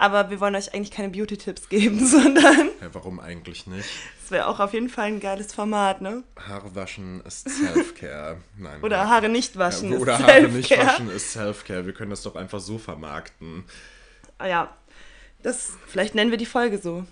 Aber 0.00 0.30
wir 0.30 0.38
wollen 0.38 0.54
euch 0.54 0.74
eigentlich 0.74 0.92
keine 0.92 1.08
Beauty-Tipps 1.08 1.68
geben, 1.68 2.04
sondern. 2.04 2.70
Ja, 2.80 2.92
warum 2.92 3.20
eigentlich 3.20 3.66
nicht? 3.66 3.88
Das 4.22 4.30
wäre 4.30 4.46
auch 4.46 4.60
auf 4.60 4.72
jeden 4.72 4.88
Fall 4.88 5.06
ein 5.06 5.20
geiles 5.20 5.52
Format, 5.52 6.00
ne? 6.00 6.22
Haare 6.48 6.74
waschen 6.74 7.20
ist 7.24 7.48
Self-Care. 7.48 8.38
Nein. 8.56 8.82
Oder 8.82 9.08
Haare 9.08 9.28
nicht 9.28 9.56
waschen 9.56 9.92
ja, 9.92 9.98
oder 9.98 10.14
ist 10.14 10.22
Haare 10.22 10.48
nicht 10.48 10.70
waschen 10.70 11.10
ist 11.10 11.32
Self-Care. 11.32 11.86
Wir 11.86 11.92
können 11.92 12.10
das 12.10 12.22
doch 12.22 12.36
einfach 12.36 12.60
so 12.60 12.78
vermarkten. 12.78 13.64
Ja, 14.40 14.76
das, 15.42 15.72
vielleicht 15.86 16.14
nennen 16.14 16.30
wir 16.30 16.38
die 16.38 16.46
Folge 16.46 16.78
so. 16.78 17.04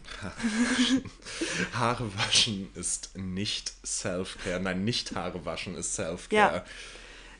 Haare 1.74 2.10
waschen 2.18 2.68
ist 2.74 3.16
nicht 3.16 3.72
Self-Care. 3.84 4.60
Nein, 4.60 4.84
nicht 4.84 5.14
Haare 5.14 5.44
waschen 5.44 5.76
ist 5.76 5.94
Self-Care. 5.94 6.64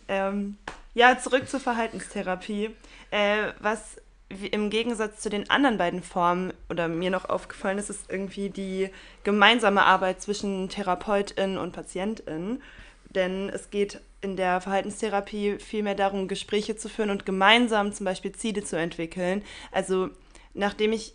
Ja. 0.09 0.29
Ähm, 0.29 0.57
ja, 0.95 1.19
zurück 1.19 1.49
zur 1.49 1.61
Verhaltenstherapie. 1.61 2.71
Äh, 3.11 3.53
was 3.59 3.97
im 4.29 4.71
Gegensatz 4.71 5.21
zu 5.21 5.29
den 5.29 5.51
anderen 5.51 5.79
beiden 5.79 6.03
Formen 6.03 6.53
oder 6.69 6.89
mir 6.89 7.11
noch 7.11 7.29
aufgefallen 7.29 7.79
ist, 7.79 7.91
ist 7.91 8.11
irgendwie 8.11 8.51
die 8.51 8.91
gemeinsame 9.25 9.85
Arbeit 9.85 10.23
zwischen 10.23 10.69
Therapeutin 10.69 11.59
und 11.59 11.73
Patientin. 11.73 12.63
Denn 13.11 13.49
es 13.49 13.71
geht 13.71 14.01
in 14.21 14.37
der 14.37 14.61
Verhaltenstherapie 14.61 15.59
vielmehr 15.59 15.95
darum, 15.95 16.29
Gespräche 16.29 16.77
zu 16.77 16.89
führen 16.89 17.11
und 17.11 17.27
gemeinsam 17.27 17.93
zum 17.93 18.05
Beispiel 18.05 18.33
Ziele 18.33 18.65
zu 18.65 18.77
entwickeln. 18.77 19.43
Also 19.71 20.11
nachdem 20.57 20.93
ich 20.93 21.15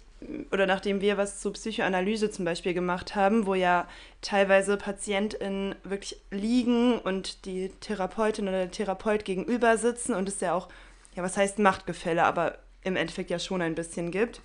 oder 0.52 0.68
nachdem 0.68 1.02
wir 1.02 1.18
was 1.18 1.40
zur 1.40 1.54
Psychoanalyse 1.54 2.30
zum 2.30 2.46
Beispiel 2.46 2.74
gemacht 2.74 3.16
haben, 3.16 3.46
wo 3.46 3.56
ja 3.56 3.88
teilweise 4.22 4.78
PatientInnen 4.78 5.76
wirklich 5.84 6.20
liegen 6.30 7.00
und 7.00 7.46
die 7.46 7.70
Therapeutin 7.80 8.48
oder 8.48 8.60
der 8.60 8.72
Therapeut 8.72 9.26
gegenüber 9.26 9.78
sitzen 9.78 10.14
und 10.14 10.28
es 10.30 10.40
ja 10.40 10.54
auch, 10.54 10.70
ja, 11.16 11.24
was 11.24 11.38
heißt 11.38 11.60
Machtgefälle, 11.60 12.24
aber 12.24 12.60
im 12.84 12.96
Endeffekt 12.96 13.32
ja 13.32 13.40
schon 13.40 13.62
ein 13.62 13.76
bisschen 13.76 14.12
gibt. 14.12 14.42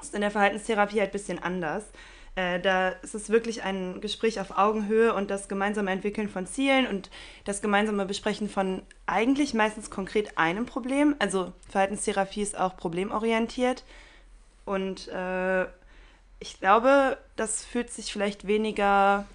Ist 0.00 0.14
in 0.14 0.20
der 0.20 0.30
Verhaltenstherapie 0.30 0.98
halt 0.98 1.10
ein 1.10 1.12
bisschen 1.12 1.38
anders. 1.38 1.84
Äh, 2.34 2.60
da 2.60 2.90
ist 2.90 3.14
es 3.14 3.30
wirklich 3.30 3.62
ein 3.62 4.00
Gespräch 4.00 4.40
auf 4.40 4.58
Augenhöhe 4.58 5.14
und 5.14 5.30
das 5.30 5.48
gemeinsame 5.48 5.90
Entwickeln 5.90 6.28
von 6.28 6.46
Zielen 6.46 6.86
und 6.86 7.10
das 7.44 7.62
gemeinsame 7.62 8.04
Besprechen 8.06 8.48
von 8.48 8.82
eigentlich 9.06 9.54
meistens 9.54 9.88
konkret 9.88 10.36
einem 10.36 10.66
Problem. 10.66 11.14
Also 11.18 11.52
Verhaltenstherapie 11.70 12.42
ist 12.42 12.58
auch 12.58 12.76
problemorientiert 12.76 13.84
und 14.66 15.08
äh, 15.08 15.64
ich 16.38 16.60
glaube, 16.60 17.16
das 17.36 17.64
fühlt 17.64 17.90
sich 17.90 18.12
vielleicht 18.12 18.46
weniger 18.46 19.26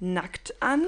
nackt 0.00 0.54
an. 0.60 0.84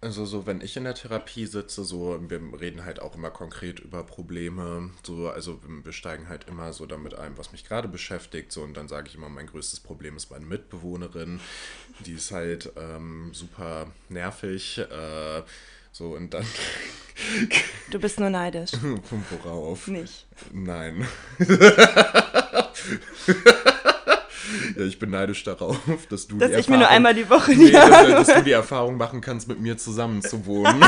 Also 0.00 0.26
so, 0.26 0.46
wenn 0.46 0.60
ich 0.60 0.76
in 0.76 0.82
der 0.82 0.96
Therapie 0.96 1.46
sitze, 1.46 1.84
so, 1.84 2.18
wir 2.28 2.40
reden 2.60 2.84
halt 2.84 3.00
auch 3.00 3.14
immer 3.14 3.30
konkret 3.30 3.78
über 3.78 4.02
Probleme, 4.02 4.90
so, 5.06 5.28
also 5.28 5.60
wir 5.62 5.92
steigen 5.92 6.28
halt 6.28 6.48
immer 6.48 6.72
so 6.72 6.86
damit 6.86 7.14
ein, 7.14 7.38
was 7.38 7.52
mich 7.52 7.64
gerade 7.64 7.86
beschäftigt, 7.86 8.50
so, 8.50 8.62
und 8.62 8.74
dann 8.76 8.88
sage 8.88 9.06
ich 9.06 9.14
immer, 9.14 9.28
mein 9.28 9.46
größtes 9.46 9.78
Problem 9.78 10.16
ist 10.16 10.32
meine 10.32 10.44
Mitbewohnerin, 10.44 11.38
die 12.00 12.14
ist 12.14 12.32
halt 12.32 12.72
ähm, 12.76 13.30
super 13.32 13.92
nervig, 14.08 14.78
äh, 14.78 15.42
so, 15.92 16.08
und 16.08 16.34
dann... 16.34 16.44
Du 17.90 18.00
bist 18.00 18.18
nur 18.18 18.30
neidisch. 18.30 18.70
Worauf? 19.44 19.86
Nicht. 19.86 20.26
Nein. 20.50 21.06
ja, 24.76 24.84
ich 24.84 24.98
bin 24.98 25.10
neidisch 25.10 25.44
darauf, 25.44 25.78
dass 26.08 26.26
du 26.26 26.38
dass 26.38 26.50
die 26.50 26.56
ich 26.56 26.68
mir 26.68 26.78
nur 26.78 26.88
einmal 26.88 27.14
die 27.14 27.28
Woche 27.28 27.52
nee, 27.52 27.70
dass, 27.70 28.26
dass, 28.26 28.34
du 28.38 28.42
die 28.42 28.52
Erfahrung 28.52 28.96
machen 28.96 29.20
kannst, 29.20 29.46
mit 29.46 29.60
mir 29.60 29.76
zusammen 29.76 30.22
zu 30.22 30.46
wohnen. 30.46 30.82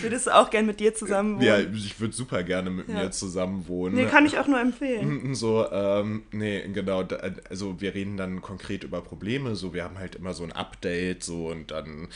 Würdest 0.00 0.26
du 0.26 0.34
auch 0.34 0.50
gern 0.50 0.66
mit 0.66 0.80
dir 0.80 0.94
zusammen 0.94 1.36
wohnen? 1.36 1.46
Ja, 1.46 1.58
ich 1.58 2.00
würde 2.00 2.14
super 2.14 2.42
gerne 2.42 2.70
mit 2.70 2.88
ja. 2.88 2.94
mir 2.94 3.10
zusammen 3.10 3.66
wohnen. 3.68 3.94
Nee, 3.94 4.06
kann 4.06 4.26
ich 4.26 4.38
auch 4.38 4.46
nur 4.46 4.60
empfehlen. 4.60 5.34
So, 5.34 5.70
ähm, 5.70 6.24
nee, 6.32 6.66
genau. 6.72 7.06
Also 7.48 7.80
wir 7.80 7.94
reden 7.94 8.16
dann 8.16 8.40
konkret 8.40 8.82
über 8.82 9.02
Probleme. 9.02 9.54
So, 9.54 9.72
wir 9.74 9.84
haben 9.84 9.98
halt 9.98 10.16
immer 10.16 10.34
so 10.34 10.42
ein 10.42 10.52
Update, 10.52 11.22
so 11.22 11.48
und 11.48 11.70
dann 11.70 12.08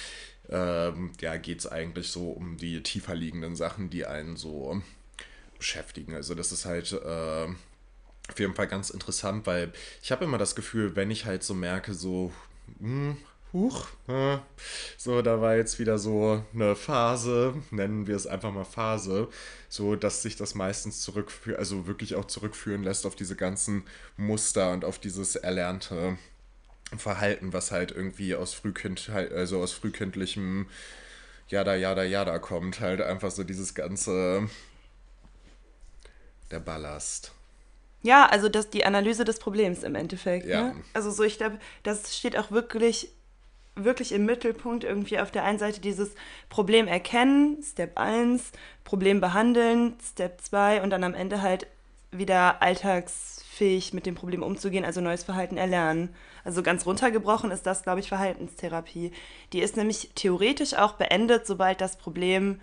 ähm, 0.48 1.12
ja, 1.20 1.36
geht 1.36 1.60
es 1.60 1.66
eigentlich 1.66 2.08
so 2.08 2.30
um 2.30 2.56
die 2.56 2.82
tiefer 2.82 3.14
liegenden 3.14 3.56
Sachen, 3.56 3.90
die 3.90 4.06
einen 4.06 4.36
so 4.36 4.82
beschäftigen. 5.56 6.14
Also 6.14 6.34
das 6.34 6.52
ist 6.52 6.64
halt 6.64 6.92
äh, 6.92 7.46
auf 8.28 8.38
jeden 8.38 8.54
Fall 8.54 8.66
ganz 8.66 8.90
interessant, 8.90 9.46
weil 9.46 9.72
ich 10.02 10.12
habe 10.12 10.24
immer 10.24 10.38
das 10.38 10.54
Gefühl, 10.54 10.96
wenn 10.96 11.10
ich 11.10 11.24
halt 11.24 11.42
so 11.42 11.54
merke, 11.54 11.94
so, 11.94 12.32
hm, 12.80 13.16
huch, 13.52 13.86
so, 14.96 15.22
da 15.22 15.40
war 15.40 15.56
jetzt 15.56 15.78
wieder 15.78 15.98
so 15.98 16.42
eine 16.54 16.74
Phase, 16.74 17.54
nennen 17.70 18.06
wir 18.06 18.16
es 18.16 18.26
einfach 18.26 18.52
mal 18.52 18.64
Phase, 18.64 19.28
so, 19.68 19.96
dass 19.96 20.22
sich 20.22 20.36
das 20.36 20.54
meistens 20.54 21.00
zurückführt, 21.02 21.58
also 21.58 21.86
wirklich 21.86 22.14
auch 22.14 22.26
zurückführen 22.26 22.82
lässt 22.82 23.06
auf 23.06 23.14
diese 23.14 23.36
ganzen 23.36 23.84
Muster 24.16 24.72
und 24.72 24.84
auf 24.84 24.98
dieses 24.98 25.36
erlernte 25.36 26.16
Verhalten, 26.96 27.52
was 27.52 27.70
halt 27.70 27.90
irgendwie 27.90 28.34
aus 28.34 28.54
Frühkind, 28.54 29.10
also 29.10 29.62
aus 29.62 29.72
frühkindlichem 29.72 30.66
Jada, 31.48 31.74
Jada, 31.74 32.04
Jada 32.04 32.38
kommt, 32.38 32.80
halt 32.80 33.00
einfach 33.00 33.30
so 33.30 33.44
dieses 33.44 33.74
ganze 33.74 34.48
der 36.50 36.60
Ballast. 36.60 37.32
Ja, 38.02 38.26
also 38.26 38.48
das, 38.48 38.68
die 38.70 38.84
Analyse 38.84 39.24
des 39.24 39.38
Problems 39.38 39.82
im 39.82 39.94
Endeffekt. 39.94 40.46
Ja. 40.46 40.68
Ne? 40.68 40.76
Also 40.92 41.10
so, 41.10 41.22
ich 41.22 41.38
glaube, 41.38 41.58
das 41.82 42.16
steht 42.16 42.36
auch 42.36 42.50
wirklich, 42.50 43.10
wirklich 43.74 44.12
im 44.12 44.26
Mittelpunkt 44.26 44.84
irgendwie 44.84 45.18
auf 45.18 45.30
der 45.30 45.44
einen 45.44 45.58
Seite 45.58 45.80
dieses 45.80 46.14
Problem 46.48 46.86
erkennen, 46.86 47.62
Step 47.62 47.98
1, 47.98 48.52
Problem 48.84 49.20
behandeln, 49.20 49.94
Step 50.02 50.40
2 50.40 50.82
und 50.82 50.90
dann 50.90 51.04
am 51.04 51.14
Ende 51.14 51.42
halt 51.42 51.66
wieder 52.10 52.60
alltagsfähig 52.60 53.94
mit 53.94 54.04
dem 54.04 54.14
Problem 54.14 54.42
umzugehen, 54.42 54.84
also 54.84 55.00
neues 55.00 55.24
Verhalten 55.24 55.56
erlernen. 55.56 56.14
Also 56.44 56.62
ganz 56.62 56.84
runtergebrochen 56.84 57.50
ist 57.50 57.66
das, 57.66 57.82
glaube 57.82 58.00
ich, 58.00 58.08
Verhaltenstherapie. 58.08 59.12
Die 59.52 59.60
ist 59.60 59.76
nämlich 59.76 60.10
theoretisch 60.14 60.74
auch 60.74 60.94
beendet, 60.94 61.46
sobald 61.46 61.80
das 61.80 61.96
Problem 61.96 62.60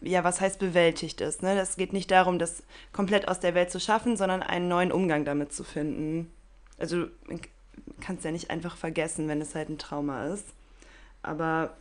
ja, 0.00 0.22
was 0.22 0.40
heißt 0.40 0.58
bewältigt 0.60 1.20
ist. 1.20 1.42
Ne? 1.42 1.66
Geht 1.76 1.92
nicht 1.92 2.10
darum, 2.10 2.38
das 2.38 2.62
komplett 2.92 3.26
aus 3.28 3.40
der 3.40 3.54
Welt 3.54 3.70
zu 3.70 3.80
schaffen, 3.80 4.16
sondern 4.16 4.42
einen 4.42 4.68
neuen 4.68 4.92
Umgang 4.92 5.24
damit 5.24 5.52
zu 5.52 5.64
finden. 5.64 6.30
Also 6.78 7.06
man 7.86 8.00
kann 8.00 8.16
es 8.16 8.24
ja 8.24 8.30
nicht 8.32 8.50
einfach 8.50 8.76
vergessen, 8.76 9.28
wenn 9.28 9.40
es 9.40 9.54
halt 9.54 9.68
ein 9.68 9.78
Trauma 9.78 10.26
ist. 10.28 10.46
Aber 11.22 11.76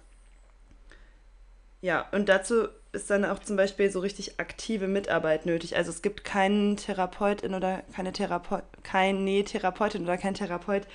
Ja, 1.81 2.07
und 2.11 2.27
dazu 2.29 2.67
ist 2.91 3.09
dann 3.09 3.23
auch 3.25 3.39
zum 3.39 3.55
Beispiel 3.55 3.91
so 3.91 3.99
richtig 3.99 4.39
aktive 4.39 4.87
Mitarbeit 4.87 5.45
nötig. 5.45 5.75
Also 5.77 5.91
es 5.91 6.01
gibt 6.01 6.23
keinen 6.23 6.77
Therapeutin 6.77 7.53
oder 7.53 7.83
keine 7.93 8.11
Therapeut, 8.13 8.63
keine 8.83 9.43
Therapeutin 9.43 10.03
oder 10.03 10.17
kein 10.17 10.33
Therapeut, 10.33 10.87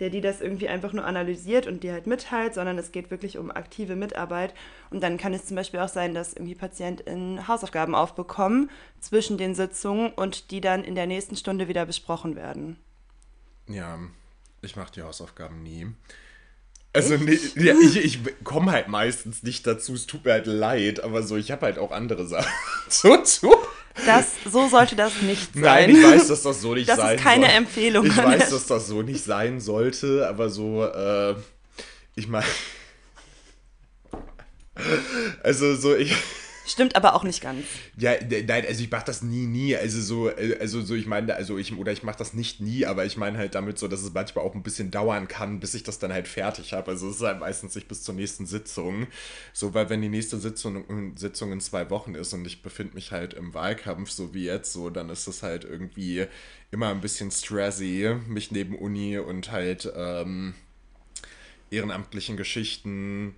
der 0.00 0.10
die 0.10 0.20
das 0.20 0.40
irgendwie 0.40 0.68
einfach 0.68 0.92
nur 0.92 1.04
analysiert 1.04 1.66
und 1.68 1.84
die 1.84 1.92
halt 1.92 2.06
mitteilt, 2.08 2.54
sondern 2.54 2.78
es 2.78 2.90
geht 2.90 3.10
wirklich 3.12 3.38
um 3.38 3.50
aktive 3.52 3.94
Mitarbeit. 3.96 4.54
Und 4.90 5.02
dann 5.02 5.18
kann 5.18 5.34
es 5.34 5.46
zum 5.46 5.56
Beispiel 5.56 5.80
auch 5.80 5.88
sein, 5.88 6.14
dass 6.14 6.34
irgendwie 6.34 6.56
PatientInnen 6.56 7.46
Hausaufgaben 7.46 7.94
aufbekommen 7.94 8.70
zwischen 9.00 9.38
den 9.38 9.54
Sitzungen 9.54 10.12
und 10.12 10.50
die 10.50 10.60
dann 10.60 10.82
in 10.82 10.96
der 10.96 11.06
nächsten 11.06 11.36
Stunde 11.36 11.68
wieder 11.68 11.86
besprochen 11.86 12.34
werden. 12.34 12.76
Ja, 13.68 13.98
ich 14.64 14.76
mache 14.76 14.92
die 14.92 15.02
Hausaufgaben 15.02 15.62
nie. 15.62 15.86
Also 16.92 17.16
nee, 17.16 17.38
ja, 17.56 17.74
ich, 17.74 17.96
ich 17.96 18.20
komme 18.44 18.70
halt 18.70 18.86
meistens 18.86 19.42
nicht 19.42 19.66
dazu, 19.66 19.94
es 19.94 20.06
tut 20.06 20.24
mir 20.24 20.32
halt 20.32 20.46
leid, 20.46 21.02
aber 21.02 21.24
so, 21.24 21.36
ich 21.36 21.50
habe 21.50 21.66
halt 21.66 21.78
auch 21.78 21.90
andere 21.90 22.26
Sachen 22.26 22.52
zu 22.88 23.16
tun. 23.40 23.56
Das, 24.06 24.26
so 24.50 24.68
sollte 24.68 24.96
das 24.96 25.22
nicht 25.22 25.54
sein. 25.54 25.62
Nein, 25.62 25.90
ich 25.90 26.02
weiß, 26.02 26.28
dass 26.28 26.42
das 26.42 26.60
so 26.60 26.74
nicht 26.74 26.88
das 26.88 26.96
sein 26.96 27.16
ist 27.16 27.22
keine 27.22 27.46
soll. 27.46 27.54
Empfehlung. 27.56 28.06
Ich 28.06 28.16
weiß, 28.16 28.50
dass 28.50 28.66
das 28.66 28.86
so 28.86 29.02
nicht 29.02 29.24
sein 29.24 29.60
sollte, 29.60 30.28
aber 30.28 30.50
so, 30.50 30.84
äh, 30.84 31.34
ich 32.14 32.28
meine, 32.28 32.46
also 35.42 35.74
so, 35.74 35.94
ich, 35.96 36.14
Stimmt 36.66 36.96
aber 36.96 37.14
auch 37.14 37.24
nicht 37.24 37.42
ganz. 37.42 37.66
ja, 37.98 38.12
ne- 38.24 38.42
nein, 38.46 38.64
also 38.66 38.82
ich 38.82 38.90
mache 38.90 39.04
das 39.04 39.20
nie, 39.22 39.46
nie, 39.46 39.76
also 39.76 40.00
so, 40.00 40.30
äh, 40.30 40.56
also 40.58 40.80
so, 40.80 40.94
ich 40.94 41.06
meine, 41.06 41.34
also 41.34 41.58
ich, 41.58 41.76
oder 41.76 41.92
ich 41.92 42.02
mache 42.02 42.16
das 42.16 42.32
nicht 42.32 42.60
nie, 42.60 42.86
aber 42.86 43.04
ich 43.04 43.16
meine 43.18 43.36
halt 43.36 43.54
damit 43.54 43.78
so, 43.78 43.86
dass 43.86 44.02
es 44.02 44.14
manchmal 44.14 44.44
auch 44.44 44.54
ein 44.54 44.62
bisschen 44.62 44.90
dauern 44.90 45.28
kann, 45.28 45.60
bis 45.60 45.74
ich 45.74 45.82
das 45.82 45.98
dann 45.98 46.12
halt 46.12 46.26
fertig 46.26 46.72
habe, 46.72 46.90
also 46.92 47.10
es 47.10 47.16
ist 47.16 47.22
halt 47.22 47.40
meistens 47.40 47.74
nicht 47.74 47.86
bis 47.86 48.02
zur 48.02 48.14
nächsten 48.14 48.46
Sitzung, 48.46 49.06
so, 49.52 49.74
weil 49.74 49.90
wenn 49.90 50.00
die 50.00 50.08
nächste 50.08 50.38
Sitzung, 50.38 51.12
Sitzung 51.16 51.52
in 51.52 51.60
zwei 51.60 51.90
Wochen 51.90 52.14
ist 52.14 52.32
und 52.32 52.46
ich 52.46 52.62
befinde 52.62 52.94
mich 52.94 53.12
halt 53.12 53.34
im 53.34 53.52
Wahlkampf, 53.52 54.10
so 54.10 54.32
wie 54.32 54.44
jetzt, 54.46 54.72
so, 54.72 54.88
dann 54.88 55.10
ist 55.10 55.26
es 55.26 55.42
halt 55.42 55.64
irgendwie 55.64 56.26
immer 56.70 56.88
ein 56.88 57.02
bisschen 57.02 57.30
stressy, 57.30 58.16
mich 58.26 58.50
neben 58.52 58.74
Uni 58.76 59.18
und 59.18 59.52
halt, 59.52 59.92
ähm, 59.94 60.54
ehrenamtlichen 61.70 62.36
Geschichten 62.36 63.34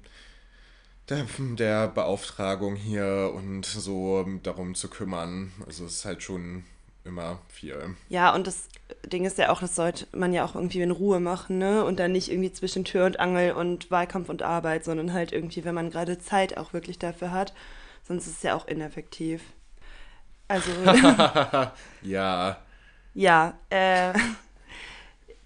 der, 1.08 1.26
der 1.38 1.88
Beauftragung 1.88 2.76
hier 2.76 3.32
und 3.34 3.66
so 3.66 4.24
darum 4.42 4.74
zu 4.74 4.88
kümmern. 4.88 5.52
Also 5.66 5.84
es 5.84 5.96
ist 5.96 6.04
halt 6.04 6.22
schon 6.22 6.64
immer 7.04 7.38
viel. 7.48 7.94
Ja, 8.08 8.34
und 8.34 8.46
das 8.46 8.68
Ding 9.06 9.24
ist 9.24 9.38
ja 9.38 9.50
auch, 9.50 9.60
das 9.60 9.76
sollte 9.76 10.06
man 10.12 10.32
ja 10.32 10.44
auch 10.44 10.54
irgendwie 10.54 10.82
in 10.82 10.90
Ruhe 10.90 11.20
machen, 11.20 11.58
ne? 11.58 11.84
Und 11.84 12.00
dann 12.00 12.12
nicht 12.12 12.30
irgendwie 12.30 12.52
zwischen 12.52 12.84
Tür 12.84 13.06
und 13.06 13.20
Angel 13.20 13.52
und 13.52 13.90
Wahlkampf 13.90 14.28
und 14.28 14.42
Arbeit, 14.42 14.84
sondern 14.84 15.12
halt 15.12 15.32
irgendwie, 15.32 15.64
wenn 15.64 15.74
man 15.74 15.90
gerade 15.90 16.18
Zeit 16.18 16.56
auch 16.56 16.72
wirklich 16.72 16.98
dafür 16.98 17.30
hat. 17.30 17.54
Sonst 18.06 18.26
ist 18.26 18.38
es 18.38 18.42
ja 18.42 18.54
auch 18.54 18.66
ineffektiv. 18.66 19.42
Also, 20.48 20.70
Ja, 22.02 22.58
ja, 23.14 23.58
äh, 23.70 24.12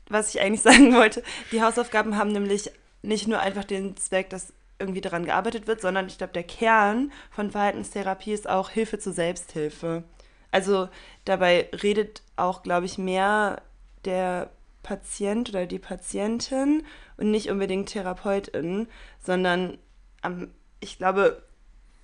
was 0.09 0.35
ich 0.35 0.41
eigentlich 0.41 0.61
sagen 0.63 0.93
wollte, 0.95 1.23
die 1.53 1.63
Hausaufgaben 1.63 2.17
haben 2.17 2.33
nämlich 2.33 2.71
nicht 3.03 3.29
nur 3.29 3.39
einfach 3.39 3.65
den 3.65 3.97
Zweck, 3.97 4.29
dass 4.29 4.53
irgendwie 4.81 5.01
daran 5.01 5.25
gearbeitet 5.25 5.67
wird, 5.67 5.81
sondern 5.81 6.07
ich 6.07 6.19
glaube, 6.19 6.33
der 6.33 6.43
Kern 6.43 7.13
von 7.31 7.51
Verhaltenstherapie 7.51 8.33
ist 8.33 8.49
auch 8.49 8.71
Hilfe 8.71 8.99
zur 8.99 9.13
Selbsthilfe. 9.13 10.05
Also 10.51 10.89
dabei 11.25 11.69
redet 11.83 12.23
auch, 12.37 12.63
glaube 12.63 12.87
ich, 12.87 12.99
mehr 12.99 13.63
der 14.05 14.51
Patient 14.83 15.51
oder 15.51 15.67
die 15.67 15.79
Patientin 15.79 16.85
und 17.17 17.31
nicht 17.31 17.51
unbedingt 17.51 17.91
Therapeutin, 17.91 18.89
sondern 19.23 19.79
am, 20.23 20.51
ich 20.81 20.99
glaube, 20.99 21.43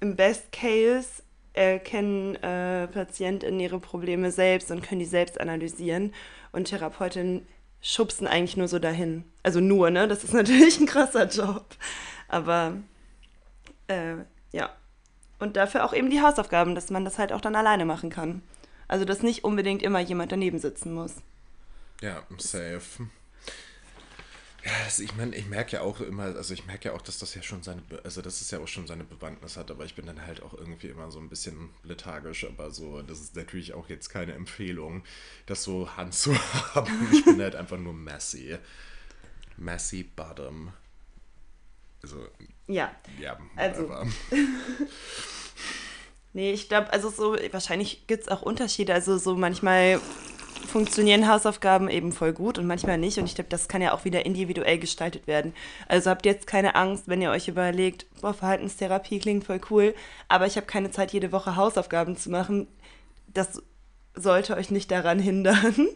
im 0.00 0.16
Best 0.16 0.52
Case 0.52 1.22
erkennen 1.54 2.36
äh, 2.36 2.86
PatientInnen 2.86 3.58
ihre 3.58 3.80
Probleme 3.80 4.30
selbst 4.30 4.70
und 4.70 4.82
können 4.82 4.98
die 4.98 5.06
selbst 5.06 5.40
analysieren 5.40 6.12
und 6.52 6.66
Therapeutinnen 6.66 7.46
schubsen 7.80 8.26
eigentlich 8.26 8.56
nur 8.56 8.68
so 8.68 8.78
dahin. 8.78 9.24
Also 9.42 9.60
nur, 9.60 9.90
ne? 9.90 10.06
Das 10.08 10.24
ist 10.24 10.34
natürlich 10.34 10.78
ein 10.80 10.86
krasser 10.86 11.28
Job. 11.28 11.66
Aber 12.28 12.76
äh, 13.88 14.16
ja. 14.52 14.70
Und 15.38 15.56
dafür 15.56 15.84
auch 15.84 15.92
eben 15.92 16.10
die 16.10 16.22
Hausaufgaben, 16.22 16.74
dass 16.74 16.90
man 16.90 17.04
das 17.04 17.18
halt 17.18 17.32
auch 17.32 17.40
dann 17.40 17.56
alleine 17.56 17.84
machen 17.84 18.10
kann. 18.10 18.42
Also 18.88 19.04
dass 19.04 19.22
nicht 19.22 19.44
unbedingt 19.44 19.82
immer 19.82 20.00
jemand 20.00 20.32
daneben 20.32 20.58
sitzen 20.58 20.94
muss. 20.94 21.16
ja, 22.00 22.22
safe. 22.38 23.08
Ja, 24.66 24.72
also 24.84 25.04
ich 25.04 25.14
meine, 25.14 25.36
ich 25.36 25.46
merke 25.46 25.76
ja 25.76 25.82
auch 25.82 26.00
immer, 26.00 26.24
also 26.24 26.52
ich 26.52 26.66
merke 26.66 26.88
ja 26.88 26.94
auch, 26.94 27.02
dass 27.02 27.18
das 27.18 27.36
ja 27.36 27.42
schon 27.42 27.62
seine, 27.62 27.82
also 28.02 28.20
dass 28.20 28.40
es 28.40 28.50
ja 28.50 28.58
auch 28.58 28.66
schon 28.66 28.88
seine 28.88 29.04
Bewandtnis 29.04 29.56
hat, 29.56 29.70
aber 29.70 29.84
ich 29.84 29.94
bin 29.94 30.06
dann 30.06 30.26
halt 30.26 30.42
auch 30.42 30.54
irgendwie 30.54 30.88
immer 30.88 31.08
so 31.12 31.20
ein 31.20 31.28
bisschen 31.28 31.70
lethargisch, 31.84 32.44
aber 32.44 32.72
so, 32.72 33.00
das 33.02 33.20
ist 33.20 33.36
natürlich 33.36 33.74
auch 33.74 33.88
jetzt 33.88 34.08
keine 34.08 34.32
Empfehlung, 34.32 35.04
das 35.46 35.62
so 35.62 35.88
handzuhaben. 35.96 37.08
Ich 37.12 37.24
bin 37.24 37.40
halt 37.40 37.54
einfach 37.54 37.78
nur 37.78 37.92
messy. 37.92 38.58
Messy 39.56 40.02
bottom. 40.02 40.72
Also, 42.02 42.16
Ja. 42.66 42.90
ja, 43.20 43.38
Also-. 43.56 43.88
Nee, 46.32 46.52
ich 46.52 46.68
glaube, 46.68 46.92
also 46.92 47.08
so, 47.08 47.34
wahrscheinlich 47.50 48.06
gibt 48.06 48.24
es 48.24 48.28
auch 48.28 48.42
Unterschiede. 48.42 48.92
Also 48.92 49.16
so 49.16 49.36
manchmal 49.36 49.98
funktionieren 50.66 51.28
Hausaufgaben 51.28 51.88
eben 51.88 52.12
voll 52.12 52.34
gut 52.34 52.58
und 52.58 52.66
manchmal 52.66 52.98
nicht. 52.98 53.16
Und 53.16 53.24
ich 53.24 53.34
glaube, 53.34 53.48
das 53.48 53.68
kann 53.68 53.80
ja 53.80 53.94
auch 53.94 54.04
wieder 54.04 54.26
individuell 54.26 54.78
gestaltet 54.78 55.26
werden. 55.26 55.54
Also 55.88 56.10
habt 56.10 56.26
jetzt 56.26 56.46
keine 56.46 56.74
Angst, 56.74 57.08
wenn 57.08 57.22
ihr 57.22 57.30
euch 57.30 57.48
überlegt, 57.48 58.04
boah, 58.20 58.34
Verhaltenstherapie 58.34 59.18
klingt 59.18 59.44
voll 59.44 59.62
cool, 59.70 59.94
aber 60.28 60.46
ich 60.46 60.56
habe 60.56 60.66
keine 60.66 60.90
Zeit, 60.90 61.14
jede 61.14 61.32
Woche 61.32 61.56
Hausaufgaben 61.56 62.18
zu 62.18 62.30
machen. 62.30 62.66
Das 63.28 63.62
sollte 64.14 64.56
euch 64.58 64.70
nicht 64.70 64.90
daran 64.90 65.18
hindern. 65.18 65.88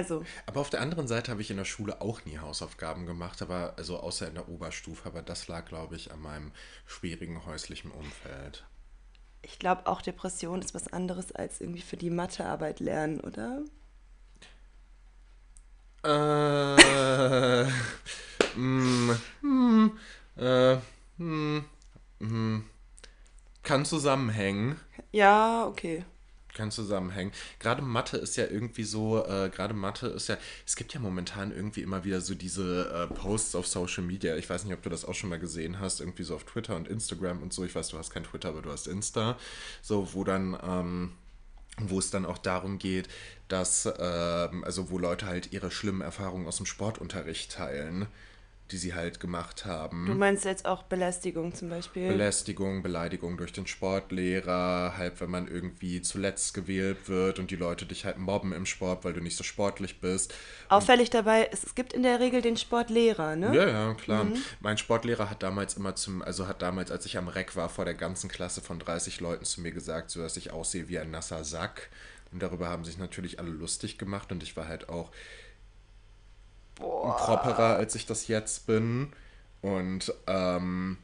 Also, 0.00 0.24
Aber 0.46 0.60
auf 0.60 0.70
der 0.70 0.80
anderen 0.80 1.06
Seite 1.08 1.30
habe 1.30 1.42
ich 1.42 1.50
in 1.50 1.58
der 1.58 1.66
Schule 1.66 2.00
auch 2.00 2.24
nie 2.24 2.38
Hausaufgaben 2.38 3.04
gemacht, 3.04 3.42
aber 3.42 3.74
also 3.76 3.98
außer 4.00 4.26
in 4.28 4.34
der 4.34 4.48
Oberstufe, 4.48 5.06
aber 5.06 5.20
das 5.20 5.46
lag, 5.46 5.66
glaube 5.66 5.94
ich, 5.96 6.10
an 6.10 6.20
meinem 6.22 6.52
schwierigen 6.86 7.44
häuslichen 7.44 7.90
Umfeld. 7.90 8.64
ich 9.42 9.58
glaube 9.58 9.86
auch 9.86 10.00
Depression 10.02 10.60
ist 10.62 10.74
was 10.74 10.88
anderes 10.92 11.32
als 11.32 11.60
irgendwie 11.60 11.82
für 11.82 11.96
die 11.98 12.10
Mathearbeit 12.10 12.80
lernen, 12.80 13.20
oder? 13.20 13.62
Äh, 16.02 17.64
mm, 18.58 19.10
hm, 19.42 19.98
äh, 20.36 20.76
hm. 21.18 22.64
Kann 23.62 23.84
zusammenhängen. 23.84 24.80
Ja, 25.12 25.66
okay. 25.66 26.04
Kann 26.54 26.70
zusammenhängen. 26.70 27.32
Gerade 27.58 27.82
Mathe 27.82 28.16
ist 28.16 28.36
ja 28.36 28.46
irgendwie 28.46 28.82
so, 28.82 29.24
äh, 29.24 29.50
gerade 29.50 29.72
Mathe 29.72 30.08
ist 30.08 30.28
ja, 30.28 30.36
es 30.66 30.76
gibt 30.76 30.92
ja 30.94 31.00
momentan 31.00 31.52
irgendwie 31.52 31.82
immer 31.82 32.04
wieder 32.04 32.20
so 32.20 32.34
diese 32.34 33.08
äh, 33.10 33.14
Posts 33.14 33.54
auf 33.54 33.66
Social 33.66 34.02
Media. 34.02 34.36
Ich 34.36 34.50
weiß 34.50 34.64
nicht, 34.64 34.74
ob 34.74 34.82
du 34.82 34.90
das 34.90 35.04
auch 35.04 35.14
schon 35.14 35.30
mal 35.30 35.38
gesehen 35.38 35.78
hast, 35.78 36.00
irgendwie 36.00 36.24
so 36.24 36.34
auf 36.34 36.44
Twitter 36.44 36.74
und 36.76 36.88
Instagram 36.88 37.42
und 37.42 37.52
so. 37.52 37.64
Ich 37.64 37.74
weiß, 37.74 37.88
du 37.88 37.98
hast 37.98 38.10
kein 38.10 38.24
Twitter, 38.24 38.48
aber 38.48 38.62
du 38.62 38.70
hast 38.70 38.88
Insta. 38.88 39.38
So, 39.80 40.12
wo 40.12 40.24
dann, 40.24 40.58
ähm, 40.62 41.12
wo 41.78 41.98
es 41.98 42.10
dann 42.10 42.26
auch 42.26 42.38
darum 42.38 42.78
geht, 42.78 43.08
dass, 43.48 43.86
ähm, 43.98 44.64
also 44.64 44.90
wo 44.90 44.98
Leute 44.98 45.26
halt 45.26 45.52
ihre 45.52 45.70
schlimmen 45.70 46.00
Erfahrungen 46.00 46.46
aus 46.46 46.56
dem 46.56 46.66
Sportunterricht 46.66 47.52
teilen, 47.52 48.06
die 48.72 48.76
sie 48.76 48.94
halt 48.94 49.20
gemacht 49.20 49.64
haben. 49.64 50.06
Du 50.06 50.14
meinst 50.14 50.44
jetzt 50.44 50.66
auch 50.66 50.82
Belästigung 50.84 51.54
zum 51.54 51.68
Beispiel? 51.68 52.08
Belästigung, 52.08 52.82
Beleidigung 52.82 53.36
durch 53.36 53.52
den 53.52 53.66
Sportlehrer, 53.66 54.94
halt 54.96 55.20
wenn 55.20 55.30
man 55.30 55.48
irgendwie 55.48 56.02
zuletzt 56.02 56.54
gewählt 56.54 57.08
wird 57.08 57.38
und 57.38 57.50
die 57.50 57.56
Leute 57.56 57.86
dich 57.86 58.04
halt 58.04 58.18
mobben 58.18 58.52
im 58.52 58.66
Sport, 58.66 59.04
weil 59.04 59.12
du 59.12 59.20
nicht 59.20 59.36
so 59.36 59.44
sportlich 59.44 60.00
bist. 60.00 60.34
Auffällig 60.68 61.10
dabei, 61.10 61.48
es, 61.52 61.74
gibt 61.74 61.92
in 61.92 62.02
der 62.02 62.20
Regel 62.20 62.42
den 62.42 62.56
Sportlehrer, 62.56 63.36
ne? 63.36 63.54
Ja, 63.54 63.68
ja, 63.68 63.94
klar. 63.94 64.26
Mein 64.60 64.78
Sportlehrer 64.78 65.30
hat 65.30 65.42
damals 65.42 65.74
immer 65.74 65.94
zum, 65.96 66.22
also 66.22 66.46
hat 66.46 66.62
damals, 66.62 66.90
als 66.90 67.06
ich 67.06 67.18
am 67.18 67.28
Reck 67.28 67.56
war, 67.56 67.68
vor 67.68 67.84
der 67.84 67.94
ganzen 67.94 68.28
Klasse 68.28 68.60
von 68.60 68.78
30 68.78 69.20
Leuten 69.20 69.44
zu 69.44 69.60
mir 69.60 69.72
gesagt, 69.72 70.10
so 70.10 70.20
dass 70.20 70.36
ich 70.36 70.52
aussehe 70.52 70.88
wie 70.88 70.98
ein 70.98 71.10
nasser 71.10 71.44
Sack. 71.44 71.90
Und 72.32 72.42
darüber 72.42 72.68
haben 72.68 72.84
sich 72.84 72.98
natürlich 72.98 73.40
alle 73.40 73.50
lustig 73.50 73.98
gemacht 73.98 74.30
und 74.30 74.42
ich 74.42 74.56
war 74.56 74.68
halt 74.68 74.88
auch 74.88 75.10
properer, 76.80 77.76
als 77.76 77.94
ich 77.94 78.06
das 78.06 78.26
jetzt 78.28 78.66
bin. 78.66 79.12
Und 79.62 80.12
ähm, 80.26 80.96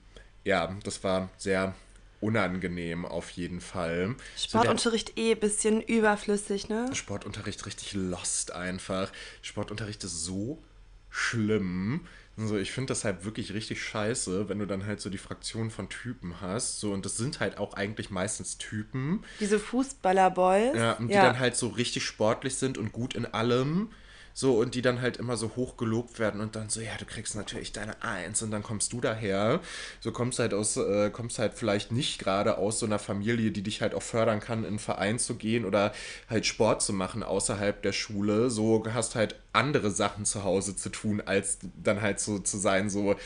ja, 0.44 0.74
das 0.84 1.04
war 1.04 1.28
sehr 1.36 1.74
unangenehm 2.20 3.04
auf 3.04 3.30
jeden 3.30 3.60
Fall. 3.60 4.16
So 4.36 4.58
der- 4.58 4.62
Sportunterricht 4.62 5.18
eh 5.18 5.34
bisschen 5.34 5.82
überflüssig, 5.82 6.68
ne? 6.68 6.88
Sportunterricht 6.94 7.66
richtig 7.66 7.92
lost 7.94 8.52
einfach. 8.52 9.12
Sportunterricht 9.42 10.02
ist 10.04 10.24
so 10.24 10.62
schlimm. 11.10 12.06
Also 12.38 12.58
ich 12.58 12.72
finde 12.72 12.88
das 12.88 13.04
halt 13.04 13.24
wirklich 13.24 13.54
richtig 13.54 13.82
scheiße, 13.82 14.48
wenn 14.50 14.58
du 14.58 14.66
dann 14.66 14.84
halt 14.84 15.00
so 15.00 15.08
die 15.08 15.16
Fraktion 15.18 15.70
von 15.70 15.88
Typen 15.88 16.40
hast. 16.42 16.80
So, 16.80 16.92
und 16.92 17.04
das 17.06 17.16
sind 17.16 17.40
halt 17.40 17.56
auch 17.56 17.72
eigentlich 17.74 18.10
meistens 18.10 18.58
Typen. 18.58 19.24
Diese 19.40 19.58
Fußballerboys. 19.58 20.76
Ja, 20.76 20.92
und 20.94 21.08
die 21.08 21.14
dann 21.14 21.38
halt 21.38 21.56
so 21.56 21.68
richtig 21.68 22.04
sportlich 22.04 22.56
sind 22.56 22.76
und 22.76 22.92
gut 22.92 23.14
in 23.14 23.24
allem. 23.26 23.90
So 24.38 24.58
und 24.58 24.74
die 24.74 24.82
dann 24.82 25.00
halt 25.00 25.16
immer 25.16 25.38
so 25.38 25.56
hoch 25.56 25.78
gelobt 25.78 26.18
werden 26.18 26.42
und 26.42 26.56
dann 26.56 26.68
so, 26.68 26.82
ja, 26.82 26.94
du 26.98 27.06
kriegst 27.06 27.36
natürlich 27.36 27.72
deine 27.72 28.02
Eins 28.02 28.42
und 28.42 28.50
dann 28.50 28.62
kommst 28.62 28.92
du 28.92 29.00
daher. 29.00 29.60
So 30.00 30.12
kommst 30.12 30.38
halt 30.38 30.52
aus, 30.52 30.76
äh, 30.76 31.08
kommst 31.08 31.38
halt 31.38 31.54
vielleicht 31.54 31.90
nicht 31.90 32.18
gerade 32.18 32.58
aus 32.58 32.78
so 32.78 32.84
einer 32.84 32.98
Familie, 32.98 33.50
die 33.50 33.62
dich 33.62 33.80
halt 33.80 33.94
auch 33.94 34.02
fördern 34.02 34.40
kann, 34.40 34.58
in 34.58 34.66
einen 34.66 34.78
Verein 34.78 35.18
zu 35.18 35.36
gehen 35.36 35.64
oder 35.64 35.94
halt 36.28 36.44
Sport 36.44 36.82
zu 36.82 36.92
machen 36.92 37.22
außerhalb 37.22 37.80
der 37.80 37.92
Schule. 37.92 38.50
So 38.50 38.84
hast 38.92 39.14
halt 39.14 39.36
andere 39.54 39.90
Sachen 39.90 40.26
zu 40.26 40.44
Hause 40.44 40.76
zu 40.76 40.90
tun, 40.90 41.22
als 41.24 41.56
dann 41.82 42.02
halt 42.02 42.20
so 42.20 42.38
zu 42.38 42.58
sein, 42.58 42.90
so, 42.90 43.16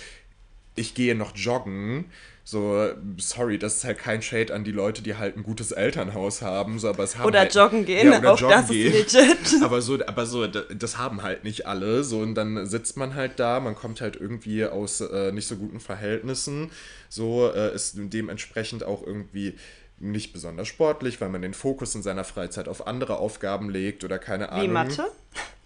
ich 0.74 0.94
gehe 0.94 1.14
noch 1.14 1.36
joggen 1.36 2.06
so, 2.50 2.88
sorry, 3.18 3.58
das 3.58 3.76
ist 3.76 3.84
halt 3.84 3.98
kein 3.98 4.22
Shade 4.22 4.52
an 4.52 4.64
die 4.64 4.72
Leute, 4.72 5.02
die 5.02 5.14
halt 5.14 5.36
ein 5.36 5.44
gutes 5.44 5.70
Elternhaus 5.70 6.42
haben. 6.42 6.80
So, 6.80 6.88
aber 6.88 7.04
es 7.04 7.16
haben 7.16 7.26
oder 7.26 7.40
halt, 7.40 7.54
joggen 7.54 7.84
gehen, 7.84 8.10
ja, 8.10 8.18
oder 8.18 8.32
auch 8.32 8.40
joggen 8.40 8.56
das 8.56 8.68
gehen. 8.68 8.92
ist 8.92 9.12
legit. 9.12 9.62
Aber 9.62 9.80
so, 9.80 9.98
aber 10.04 10.26
so, 10.26 10.48
das 10.48 10.98
haben 10.98 11.22
halt 11.22 11.44
nicht 11.44 11.66
alle. 11.66 12.02
So, 12.02 12.18
und 12.18 12.34
dann 12.34 12.66
sitzt 12.66 12.96
man 12.96 13.14
halt 13.14 13.38
da, 13.38 13.60
man 13.60 13.76
kommt 13.76 14.00
halt 14.00 14.16
irgendwie 14.16 14.64
aus 14.64 15.00
äh, 15.00 15.30
nicht 15.30 15.46
so 15.46 15.56
guten 15.56 15.78
Verhältnissen. 15.78 16.72
So, 17.08 17.52
äh, 17.54 17.72
ist 17.72 17.94
dementsprechend 17.96 18.82
auch 18.82 19.06
irgendwie 19.06 19.54
nicht 19.98 20.32
besonders 20.32 20.66
sportlich, 20.66 21.20
weil 21.20 21.28
man 21.28 21.42
den 21.42 21.54
Fokus 21.54 21.94
in 21.94 22.02
seiner 22.02 22.24
Freizeit 22.24 22.66
auf 22.66 22.86
andere 22.86 23.18
Aufgaben 23.18 23.70
legt 23.70 24.02
oder 24.02 24.18
keine 24.18 24.50
Ahnung. 24.50 24.64
Wie 24.64 24.72
Mathe? 24.72 25.04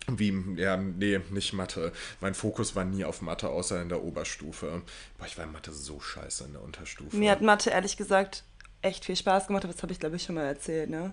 Wie, 0.07 0.35
ja, 0.57 0.77
nee, 0.77 1.21
nicht 1.31 1.53
Mathe. 1.55 1.93
Mein 2.21 2.35
Fokus 2.35 2.77
war 2.77 2.85
nie 2.85 3.05
auf 3.05 3.23
Mathe, 3.23 3.49
außer 3.49 3.81
in 3.81 3.89
der 3.89 4.03
Oberstufe. 4.03 4.83
Boah, 5.19 5.27
ich 5.27 5.39
war 5.39 5.45
in 5.45 5.53
Mathe 5.53 5.73
so 5.73 5.99
scheiße 6.01 6.45
in 6.45 6.53
der 6.53 6.63
Unterstufe. 6.63 7.17
Mir 7.17 7.31
hat 7.31 7.41
Mathe 7.41 7.71
ehrlich 7.71 7.97
gesagt 7.97 8.45
echt 8.83 9.05
viel 9.07 9.17
Spaß 9.17 9.47
gemacht, 9.47 9.65
aber 9.65 9.73
das 9.73 9.83
habe 9.83 9.93
ich 9.93 10.01
glaube 10.01 10.17
ich 10.17 10.23
schon 10.23 10.35
mal 10.35 10.45
erzählt, 10.45 10.91
ne? 10.91 11.13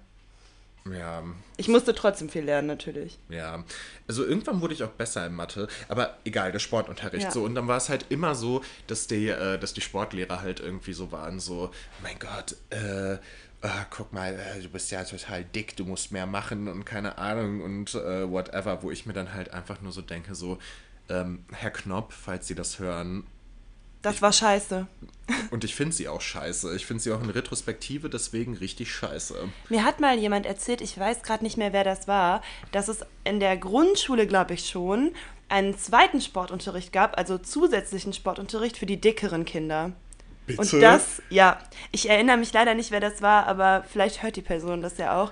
Ja. 0.92 1.24
Ich 1.58 1.68
musste 1.68 1.94
trotzdem 1.94 2.28
viel 2.28 2.44
lernen, 2.44 2.68
natürlich. 2.68 3.20
Ja. 3.30 3.64
Also 4.08 4.26
irgendwann 4.26 4.62
wurde 4.62 4.74
ich 4.74 4.84
auch 4.84 4.90
besser 4.90 5.26
in 5.28 5.36
Mathe, 5.36 5.68
aber 5.88 6.18
egal, 6.26 6.52
der 6.52 6.60
Sportunterricht 6.60 7.26
Ja. 7.26 7.32
so. 7.32 7.44
Und 7.44 7.54
dann 7.56 7.68
war 7.68 7.78
es 7.78 7.88
halt 7.90 8.08
immer 8.10 8.34
so, 8.34 8.64
dass 8.88 9.06
die, 9.08 9.28
äh, 9.28 9.60
dass 9.60 9.74
die 9.74 9.82
Sportlehrer 9.82 10.42
halt 10.42 10.60
irgendwie 10.60 10.94
so 10.94 11.12
waren, 11.12 11.40
so, 11.40 11.70
mein 12.02 12.18
Gott, 12.18 12.56
äh, 12.72 13.20
ah, 13.62 13.86
guck 13.90 14.12
mal, 14.14 14.34
äh, 14.34 14.62
du 14.62 14.70
bist 14.70 14.92
ja 14.92 15.04
total 15.04 15.44
dick, 15.44 15.76
du 15.76 15.86
musst 15.86 16.12
mehr 16.12 16.26
machen 16.26 16.68
und 16.68 16.86
keine 16.86 17.18
Ahnung 17.18 17.62
und 17.62 17.94
äh, 17.96 18.30
whatever, 18.30 18.82
wo 18.84 18.92
ich 18.92 19.06
mir 19.06 19.14
dann 19.14 19.34
halt 19.34 19.54
einfach 19.54 19.82
nur 19.82 19.92
so 19.92 20.02
denke, 20.02 20.36
so, 20.36 20.58
ähm, 21.10 21.46
Herr 21.52 21.72
Knopp, 21.72 22.14
falls 22.14 22.48
Sie 22.48 22.56
das 22.56 22.80
hören, 22.80 23.24
Das 24.02 24.22
war 24.22 24.32
scheiße. 24.34 24.88
und 25.52 25.64
ich 25.64 25.76
finde 25.76 25.94
sie 25.96 26.08
auch 26.08 26.22
scheiße. 26.22 26.76
Ich 26.76 26.86
finde 26.86 27.04
sie 27.04 27.12
auch 27.12 27.22
in 27.22 27.30
Retrospektive 27.30 28.10
deswegen 28.10 28.56
richtig 28.58 28.92
scheiße. 28.92 29.36
Mir 29.70 29.84
hat 29.84 30.00
mal 30.00 30.18
jemand 30.18 30.46
erzählt, 30.46 30.82
ich 30.82 30.98
weiß 30.98 31.22
gerade 31.22 31.44
nicht 31.44 31.58
mehr, 31.58 31.72
wer 31.74 31.84
das 31.84 32.08
war, 32.08 32.42
dass 32.72 32.88
es 32.88 33.06
in 33.26 33.40
der 33.40 33.58
Grundschule, 33.58 34.26
glaube 34.26 34.54
ich 34.56 34.68
schon, 34.70 35.14
einen 35.50 35.78
zweiten 35.78 36.22
Sportunterricht 36.22 36.92
gab, 36.94 37.18
also 37.18 37.38
zusätzlichen 37.38 38.14
Sportunterricht 38.14 38.78
für 38.78 38.86
die 38.86 39.00
dickeren 39.02 39.44
Kinder. 39.46 39.92
Und 40.58 40.82
das, 40.82 41.22
ja, 41.30 41.60
ich 41.92 42.10
erinnere 42.10 42.38
mich 42.38 42.54
leider 42.54 42.74
nicht, 42.74 42.92
wer 42.92 43.00
das 43.00 43.22
war, 43.22 43.48
aber 43.48 43.84
vielleicht 43.92 44.24
hört 44.24 44.36
die 44.36 44.42
Person 44.42 44.82
das 44.82 44.98
ja 44.98 45.22
auch. 45.22 45.32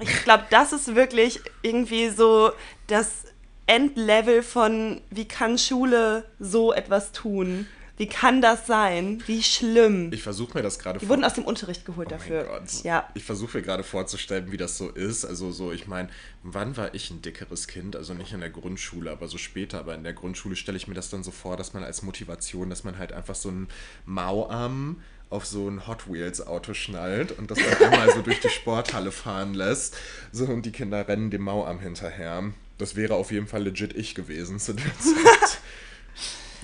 Ich 0.00 0.24
glaube, 0.24 0.44
das 0.50 0.72
ist 0.72 0.94
wirklich 0.94 1.40
irgendwie 1.62 2.08
so 2.08 2.52
das 2.88 3.24
Endlevel 3.66 4.42
von, 4.42 5.00
wie 5.10 5.26
kann 5.26 5.56
Schule 5.58 6.24
so 6.38 6.72
etwas 6.72 7.12
tun? 7.12 7.66
Wie 7.96 8.08
kann 8.08 8.42
das 8.42 8.66
sein? 8.66 9.22
Wie 9.26 9.42
schlimm. 9.42 10.12
Ich 10.12 10.22
versuche 10.22 10.56
mir 10.58 10.62
das 10.62 10.80
gerade 10.80 10.98
Die 10.98 11.08
wurden 11.08 11.22
aus 11.24 11.34
dem 11.34 11.44
Unterricht 11.44 11.84
geholt 11.84 12.08
Oh 12.08 12.10
dafür. 12.10 12.44
mein 12.44 12.60
Gott. 12.60 12.82
Ja. 12.82 13.08
Ich 13.14 13.22
versuche 13.22 13.58
mir 13.58 13.62
gerade 13.62 13.84
vorzustellen, 13.84 14.50
wie 14.50 14.56
das 14.56 14.76
so 14.76 14.88
ist. 14.88 15.24
Also 15.24 15.52
so, 15.52 15.70
ich 15.70 15.86
meine, 15.86 16.08
wann 16.42 16.76
war 16.76 16.92
ich 16.94 17.10
ein 17.10 17.22
dickeres 17.22 17.68
Kind? 17.68 17.94
Also 17.94 18.12
nicht 18.14 18.32
in 18.32 18.40
der 18.40 18.50
Grundschule, 18.50 19.12
aber 19.12 19.28
so 19.28 19.38
später. 19.38 19.78
Aber 19.78 19.94
in 19.94 20.02
der 20.02 20.12
Grundschule 20.12 20.56
stelle 20.56 20.76
ich 20.76 20.88
mir 20.88 20.94
das 20.94 21.08
dann 21.10 21.22
so 21.22 21.30
vor, 21.30 21.56
dass 21.56 21.72
man 21.72 21.84
als 21.84 22.02
Motivation, 22.02 22.68
dass 22.68 22.82
man 22.82 22.98
halt 22.98 23.12
einfach 23.12 23.36
so 23.36 23.48
einen 23.50 23.68
Mauarm 24.06 25.00
auf 25.30 25.46
so 25.46 25.68
ein 25.68 25.86
Hot 25.86 26.10
Wheels 26.12 26.46
Auto 26.46 26.74
schnallt 26.74 27.32
und 27.38 27.50
das 27.50 27.58
dann 27.58 27.92
einmal 27.92 28.12
so 28.12 28.22
durch 28.22 28.40
die 28.40 28.48
Sporthalle 28.50 29.10
fahren 29.12 29.54
lässt. 29.54 29.96
So 30.32 30.44
und 30.46 30.64
die 30.66 30.72
Kinder 30.72 31.06
rennen 31.08 31.30
dem 31.30 31.42
Mauarm 31.42 31.80
hinterher. 31.80 32.44
Das 32.78 32.96
wäre 32.96 33.14
auf 33.14 33.30
jeden 33.30 33.46
Fall 33.46 33.62
legit 33.62 33.94
ich 33.96 34.14
gewesen 34.14 34.58
zu 34.58 34.72
der 34.74 34.84
Zeit. 34.98 35.58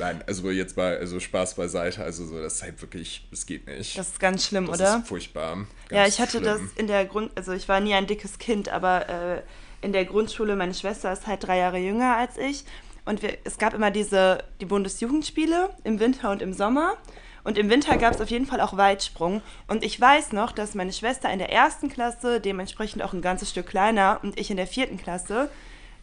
Nein, 0.00 0.24
also 0.26 0.50
jetzt 0.50 0.76
mal, 0.76 0.96
also 0.96 1.20
Spaß 1.20 1.54
beiseite, 1.54 2.02
also 2.02 2.26
so, 2.26 2.40
das 2.40 2.54
ist 2.54 2.62
halt 2.62 2.80
wirklich, 2.80 3.26
es 3.30 3.46
geht 3.46 3.66
nicht. 3.66 3.96
Das 3.98 4.08
ist 4.08 4.20
ganz 4.20 4.46
schlimm, 4.46 4.66
Das 4.66 4.80
oder? 4.80 4.98
ist 4.98 5.08
furchtbar. 5.08 5.58
Ja, 5.90 6.02
Ganz 6.02 6.14
ich 6.14 6.20
hatte 6.20 6.38
schlimm. 6.38 6.44
das 6.44 6.60
in 6.76 6.86
der 6.86 7.04
Grund, 7.04 7.30
also 7.36 7.52
ich 7.52 7.68
war 7.68 7.80
nie 7.80 7.94
ein 7.94 8.06
dickes 8.06 8.38
Kind, 8.38 8.68
aber 8.68 9.08
äh, 9.08 9.42
in 9.82 9.92
der 9.92 10.04
Grundschule, 10.04 10.56
meine 10.56 10.74
Schwester 10.74 11.12
ist 11.12 11.26
halt 11.26 11.46
drei 11.46 11.58
Jahre 11.58 11.78
jünger 11.78 12.16
als 12.16 12.36
ich. 12.36 12.64
Und 13.04 13.22
wir, 13.22 13.38
es 13.44 13.58
gab 13.58 13.74
immer 13.74 13.90
diese, 13.90 14.44
die 14.60 14.66
Bundesjugendspiele 14.66 15.70
im 15.84 16.00
Winter 16.00 16.30
und 16.30 16.42
im 16.42 16.52
Sommer. 16.52 16.96
Und 17.42 17.56
im 17.56 17.70
Winter 17.70 17.96
gab 17.96 18.14
es 18.14 18.20
auf 18.20 18.28
jeden 18.30 18.44
Fall 18.44 18.60
auch 18.60 18.76
Weitsprung. 18.76 19.40
Und 19.66 19.82
ich 19.82 19.98
weiß 19.98 20.32
noch, 20.32 20.52
dass 20.52 20.74
meine 20.74 20.92
Schwester 20.92 21.32
in 21.32 21.38
der 21.38 21.50
ersten 21.50 21.88
Klasse, 21.88 22.40
dementsprechend 22.40 23.02
auch 23.02 23.14
ein 23.14 23.22
ganzes 23.22 23.50
Stück 23.50 23.66
kleiner, 23.66 24.20
und 24.22 24.38
ich 24.38 24.50
in 24.50 24.58
der 24.58 24.66
vierten 24.66 24.98
Klasse 24.98 25.48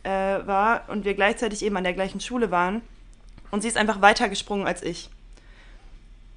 äh, 0.04 0.10
war 0.10 0.90
und 0.90 1.06
wir 1.06 1.14
gleichzeitig 1.14 1.64
eben 1.64 1.78
an 1.78 1.84
der 1.84 1.94
gleichen 1.94 2.20
Schule 2.20 2.50
waren. 2.50 2.82
Und 3.52 3.62
sie 3.62 3.68
ist 3.68 3.78
einfach 3.78 4.02
weiter 4.02 4.30
gesprungen 4.30 4.68
als 4.68 4.84
ich. 4.84 5.10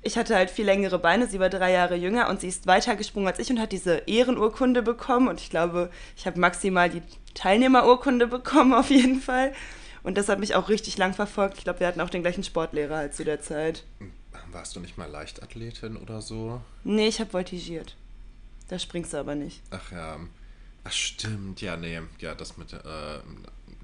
Ich 0.03 0.16
hatte 0.16 0.35
halt 0.35 0.51
viel 0.51 0.64
längere 0.64 0.99
Beine, 0.99 1.27
sie 1.27 1.40
war 1.40 1.51
drei 1.51 1.73
Jahre 1.73 1.94
jünger 1.94 2.31
und 2.31 2.40
sie 2.40 2.49
ist 2.49 2.66
weiter 2.66 2.96
gesprungen 2.96 3.27
als 3.27 3.38
ich 3.38 3.51
und 3.51 3.61
hat 3.61 3.73
diese 3.73 3.96
Ehrenurkunde 4.07 4.83
bekommen. 4.83 5.29
Und 5.29 5.40
ich 5.40 5.51
glaube, 5.51 5.90
ich 6.16 6.27
habe 6.27 6.40
maximal 6.40 6.88
die 6.88 7.03
Teilnehmerurkunde 7.35 8.27
bekommen, 8.27 8.73
auf 8.73 8.90
jeden 8.90 9.20
Fall. 9.20 9.53
Und 10.03 10.16
das 10.16 10.29
hat 10.29 10.38
mich 10.40 10.55
auch 10.55 10.70
richtig 10.70 10.96
lang 10.96 11.12
verfolgt. 11.12 11.59
Ich 11.59 11.64
glaube, 11.64 11.81
wir 11.81 11.87
hatten 11.87 12.01
auch 12.01 12.09
den 12.09 12.23
gleichen 12.23 12.44
Sportlehrer 12.44 12.96
halt 12.96 13.14
zu 13.14 13.25
der 13.25 13.42
Zeit. 13.42 13.85
Warst 14.53 14.75
du 14.75 14.81
nicht 14.81 14.99
mal 14.99 15.09
Leichtathletin 15.09 15.96
oder 15.96 16.23
so? 16.23 16.61
Nee, 16.83 17.09
ich 17.09 17.20
habe 17.20 17.31
voltigiert. 17.31 17.94
Da 18.68 18.79
springst 18.79 19.12
du 19.12 19.18
aber 19.18 19.35
nicht. 19.35 19.62
Ach 19.70 19.92
ja. 19.92 20.18
Ach 20.83 20.92
stimmt, 20.92 21.61
ja, 21.61 21.77
nee. 21.77 22.01
Ja, 22.20 22.35
das 22.35 22.57
mit, 22.57 22.73
äh, 22.73 22.79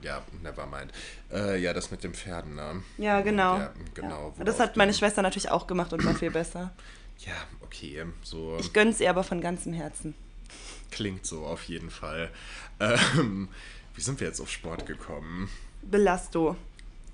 ja, 0.06 0.22
never 0.42 0.66
mind. 0.66 0.92
Äh, 1.32 1.60
ja, 1.60 1.72
das 1.72 1.90
mit 1.90 2.02
den 2.04 2.14
Pferden, 2.14 2.54
ne? 2.54 2.82
Ja, 2.96 3.20
genau. 3.20 3.58
Ja, 3.58 3.72
genau. 3.94 4.32
Ja. 4.38 4.44
Das 4.44 4.58
hat 4.60 4.76
meine 4.76 4.94
Schwester 4.94 5.20
natürlich 5.22 5.50
auch 5.50 5.66
gemacht 5.66 5.92
und 5.92 6.04
war 6.04 6.14
viel 6.14 6.30
besser. 6.30 6.72
Ja, 7.18 7.32
okay, 7.62 8.04
so 8.22 8.56
Ich 8.60 8.72
gönn's 8.72 9.00
ihr 9.00 9.10
aber 9.10 9.24
von 9.24 9.40
ganzem 9.40 9.72
Herzen. 9.72 10.14
klingt 10.90 11.24
so 11.26 11.44
auf 11.46 11.64
jeden 11.64 11.90
Fall. 11.90 12.30
Ähm, 12.78 13.48
wie 13.94 14.00
sind 14.00 14.20
wir 14.20 14.26
jetzt 14.26 14.40
auf 14.40 14.50
Sport 14.50 14.86
gekommen? 14.86 15.48
Belasto. 15.82 16.56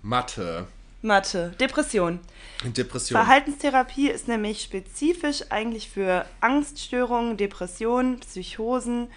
Mathe. 0.03 0.67
Mathe. 1.03 1.55
Depression. 1.61 2.19
Depression. 2.65 3.17
Verhaltenstherapie 3.17 4.09
ist 4.11 4.29
nämlich 4.29 4.63
spezifisch 4.63 5.45
eigentlich 5.51 5.89
für 5.89 6.27
Angststörungen, 6.41 7.37
Depressionen, 7.37 8.19
Psychosen, 8.21 9.09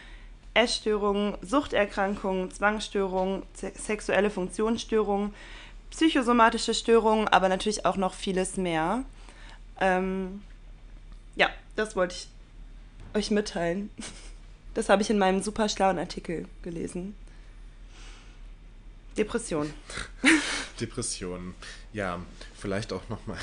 Essstörungen, 0.55 1.37
Suchterkrankungen, 1.43 2.49
Zwangsstörungen, 2.49 3.43
se- 3.53 3.73
sexuelle 3.75 4.29
Funktionsstörungen, 4.31 5.33
psychosomatische 5.91 6.73
Störungen, 6.73 7.27
aber 7.27 7.47
natürlich 7.49 7.85
auch 7.85 7.97
noch 7.97 8.13
vieles 8.15 8.57
mehr. 8.57 9.03
Ähm, 9.79 10.41
ja, 11.35 11.49
das 11.75 11.95
wollte 11.95 12.15
ich 12.15 12.27
euch 13.13 13.29
mitteilen. 13.31 13.89
Das 14.73 14.89
habe 14.89 15.01
ich 15.01 15.09
in 15.09 15.17
meinem 15.17 15.41
super 15.41 15.69
schlauen 15.69 15.97
Artikel 15.97 16.49
gelesen. 16.61 17.15
Depression. 19.17 19.73
Depression. 20.81 21.55
Ja, 21.93 22.19
vielleicht 22.57 22.91
auch 22.91 23.07
nochmal. 23.07 23.37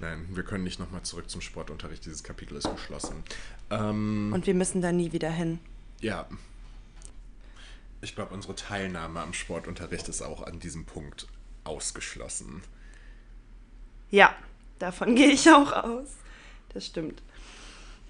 Nein, 0.00 0.26
wir 0.30 0.42
können 0.42 0.64
nicht 0.64 0.78
nochmal 0.78 1.02
zurück 1.02 1.30
zum 1.30 1.40
Sportunterricht. 1.40 2.04
Dieses 2.04 2.22
Kapitel 2.22 2.56
ist 2.56 2.70
geschlossen. 2.70 3.22
Ähm, 3.70 4.32
Und 4.32 4.46
wir 4.46 4.54
müssen 4.54 4.82
da 4.82 4.92
nie 4.92 5.12
wieder 5.12 5.30
hin. 5.30 5.58
Ja. 6.00 6.26
Ich 8.00 8.14
glaube, 8.14 8.34
unsere 8.34 8.54
Teilnahme 8.54 9.20
am 9.20 9.32
Sportunterricht 9.32 10.08
ist 10.08 10.22
auch 10.22 10.42
an 10.42 10.60
diesem 10.60 10.84
Punkt 10.84 11.26
ausgeschlossen. 11.64 12.62
Ja, 14.10 14.34
davon 14.78 15.14
gehe 15.16 15.28
ich 15.28 15.48
auch 15.50 15.72
aus. 15.72 16.08
Das 16.72 16.86
stimmt. 16.86 17.22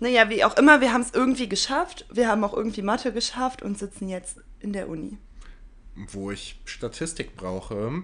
Naja, 0.01 0.29
wie 0.29 0.45
auch 0.45 0.57
immer, 0.57 0.81
wir 0.81 0.93
haben 0.93 1.03
es 1.03 1.13
irgendwie 1.15 1.49
geschafft. 1.49 2.05
Wir 2.13 2.29
haben 2.29 2.43
auch 2.43 2.55
irgendwie 2.55 2.83
Mathe 2.83 3.13
geschafft 3.13 3.63
und 3.63 3.79
sitzen 3.79 4.09
jetzt 4.09 4.39
in 4.61 4.73
der 4.73 4.89
Uni. 4.89 5.17
Wo 5.95 6.33
ich 6.33 6.61
Statistik 6.65 7.37
brauche, 7.37 8.03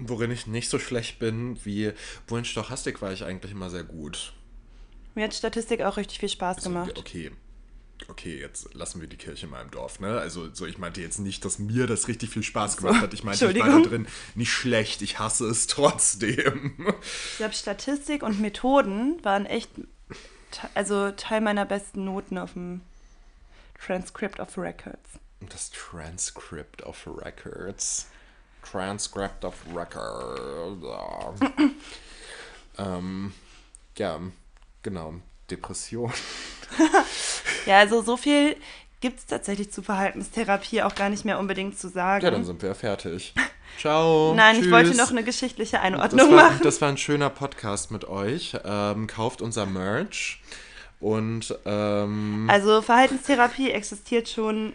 worin 0.00 0.30
ich 0.30 0.46
nicht 0.46 0.68
so 0.68 0.78
schlecht 0.78 1.18
bin 1.18 1.58
wie. 1.64 1.92
Wo 2.26 2.36
in 2.36 2.44
Stochastik 2.44 3.02
war 3.02 3.12
ich 3.12 3.24
eigentlich 3.24 3.52
immer 3.52 3.70
sehr 3.70 3.84
gut. 3.84 4.32
Mir 5.14 5.24
hat 5.24 5.34
Statistik 5.34 5.82
auch 5.82 5.96
richtig 5.96 6.18
viel 6.18 6.28
Spaß 6.28 6.58
Also, 6.58 6.70
gemacht. 6.70 6.98
Okay. 6.98 7.30
Okay, 8.08 8.40
jetzt 8.40 8.72
lassen 8.72 9.02
wir 9.02 9.08
die 9.08 9.18
Kirche 9.18 9.46
mal 9.46 9.60
im 9.60 9.70
Dorf, 9.70 10.00
ne? 10.00 10.18
Also, 10.18 10.52
so, 10.54 10.64
ich 10.64 10.78
meinte 10.78 11.02
jetzt 11.02 11.18
nicht, 11.18 11.44
dass 11.44 11.58
mir 11.58 11.86
das 11.86 12.08
richtig 12.08 12.30
viel 12.30 12.42
Spaß 12.42 12.78
gemacht 12.78 13.02
hat. 13.02 13.12
Ich 13.12 13.24
meinte, 13.24 13.50
ich 13.50 13.58
war 13.58 13.68
da 13.68 13.86
drin 13.86 14.08
nicht 14.34 14.50
schlecht. 14.50 15.02
Ich 15.02 15.18
hasse 15.18 15.46
es 15.46 15.66
trotzdem. 15.66 16.74
Ich 17.32 17.36
glaube, 17.36 17.52
Statistik 17.54 18.22
und 18.22 18.40
Methoden 18.40 19.22
waren 19.22 19.44
echt 19.44 19.70
also 20.74 21.10
Teil 21.12 21.40
meiner 21.40 21.64
besten 21.64 22.04
Noten 22.04 22.38
auf 22.38 22.54
dem 22.54 22.80
Transcript 23.84 24.40
of 24.40 24.56
Records. 24.58 25.10
Das 25.48 25.70
Transcript 25.70 26.82
of 26.82 27.06
Records. 27.06 28.08
Transcript 28.62 29.44
of 29.44 29.54
Records. 29.74 31.40
ähm, 32.78 33.32
ja, 33.96 34.20
genau. 34.82 35.14
Depression. 35.50 36.12
ja, 37.66 37.78
also 37.78 38.02
so 38.02 38.16
viel 38.16 38.56
gibt 39.00 39.18
es 39.18 39.26
tatsächlich 39.26 39.72
zu 39.72 39.82
Verhaltenstherapie 39.82 40.82
auch 40.82 40.94
gar 40.94 41.08
nicht 41.08 41.24
mehr 41.24 41.38
unbedingt 41.38 41.78
zu 41.78 41.88
sagen. 41.88 42.24
Ja, 42.24 42.30
dann 42.30 42.44
sind 42.44 42.62
wir 42.62 42.70
ja 42.70 42.74
fertig. 42.74 43.34
Ciao. 43.78 44.32
Nein, 44.36 44.56
tschüss. 44.56 44.66
ich 44.66 44.72
wollte 44.72 44.96
noch 44.96 45.10
eine 45.10 45.24
geschichtliche 45.24 45.80
Einordnung 45.80 46.18
das 46.18 46.30
war, 46.30 46.50
machen. 46.50 46.60
Das 46.62 46.80
war 46.80 46.88
ein 46.88 46.98
schöner 46.98 47.30
Podcast 47.30 47.90
mit 47.90 48.04
euch. 48.04 48.56
Ähm, 48.64 49.06
kauft 49.06 49.42
unser 49.42 49.66
Merch. 49.66 50.40
Und 51.00 51.58
ähm, 51.64 52.46
also 52.50 52.82
Verhaltenstherapie 52.82 53.70
existiert 53.70 54.28
schon 54.28 54.74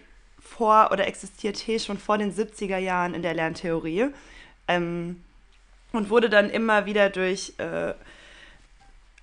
vor 0.57 0.89
oder 0.91 1.07
existierte 1.07 1.79
schon 1.79 1.97
vor 1.97 2.17
den 2.17 2.33
70er 2.33 2.77
Jahren 2.77 3.13
in 3.13 3.21
der 3.21 3.33
Lerntheorie 3.33 4.07
ähm, 4.67 5.23
und 5.91 6.09
wurde 6.09 6.29
dann 6.29 6.49
immer 6.49 6.85
wieder 6.85 7.09
durch 7.09 7.53
äh, 7.57 7.93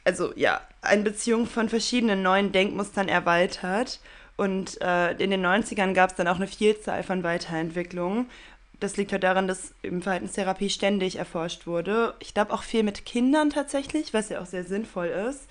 also 0.04 0.32
ja 0.36 0.60
Einbeziehung 0.80 1.46
von 1.46 1.68
verschiedenen 1.68 2.22
neuen 2.22 2.52
Denkmustern 2.52 3.08
erweitert 3.08 4.00
und 4.36 4.80
äh, 4.80 5.12
in 5.12 5.30
den 5.30 5.44
90ern 5.44 5.92
gab 5.94 6.10
es 6.10 6.16
dann 6.16 6.28
auch 6.28 6.36
eine 6.36 6.46
Vielzahl 6.46 7.02
von 7.02 7.22
Weiterentwicklungen. 7.22 8.28
Das 8.80 8.96
liegt 8.96 9.12
halt 9.12 9.22
daran, 9.22 9.46
dass 9.46 9.74
eben 9.84 10.02
Verhaltenstherapie 10.02 10.70
ständig 10.70 11.16
erforscht 11.16 11.66
wurde. 11.66 12.14
Ich 12.18 12.34
glaube 12.34 12.52
auch 12.52 12.64
viel 12.64 12.82
mit 12.82 13.04
Kindern 13.06 13.50
tatsächlich, 13.50 14.12
was 14.12 14.28
ja 14.28 14.40
auch 14.40 14.46
sehr 14.46 14.64
sinnvoll 14.64 15.06
ist. 15.06 15.48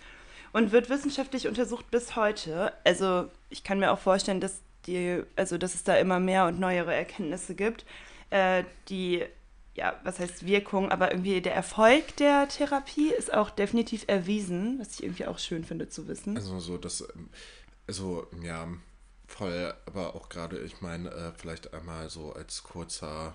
Und 0.51 0.73
wird 0.73 0.89
wissenschaftlich 0.89 1.47
untersucht 1.47 1.89
bis 1.91 2.17
heute. 2.17 2.73
Also 2.83 3.29
ich 3.49 3.63
kann 3.63 3.79
mir 3.79 3.93
auch 3.93 3.99
vorstellen, 3.99 4.41
dass 4.41 4.59
die, 4.87 5.21
also 5.35 5.57
dass 5.57 5.75
es 5.75 5.83
da 5.83 5.95
immer 5.95 6.19
mehr 6.19 6.45
und 6.45 6.59
neuere 6.59 6.93
Erkenntnisse 6.93 7.55
gibt, 7.55 7.85
äh, 8.29 8.63
die 8.89 9.23
ja, 9.73 9.99
was 10.03 10.19
heißt 10.19 10.45
Wirkung, 10.45 10.91
aber 10.91 11.11
irgendwie 11.11 11.41
der 11.41 11.55
Erfolg 11.55 12.15
der 12.17 12.47
Therapie 12.49 13.09
ist 13.09 13.33
auch 13.33 13.49
definitiv 13.49 14.03
erwiesen, 14.07 14.79
was 14.79 14.95
ich 14.95 15.03
irgendwie 15.03 15.25
auch 15.25 15.39
schön 15.39 15.63
finde 15.63 15.87
zu 15.87 16.07
wissen. 16.07 16.35
Also 16.35 16.59
so, 16.59 16.77
das, 16.77 17.07
also 17.87 18.27
ja, 18.43 18.67
voll, 19.27 19.73
aber 19.85 20.15
auch 20.15 20.27
gerade, 20.27 20.59
ich 20.59 20.81
meine, 20.81 21.09
äh, 21.09 21.31
vielleicht 21.37 21.73
einmal 21.73 22.09
so 22.09 22.33
als 22.33 22.63
kurzer, 22.63 23.33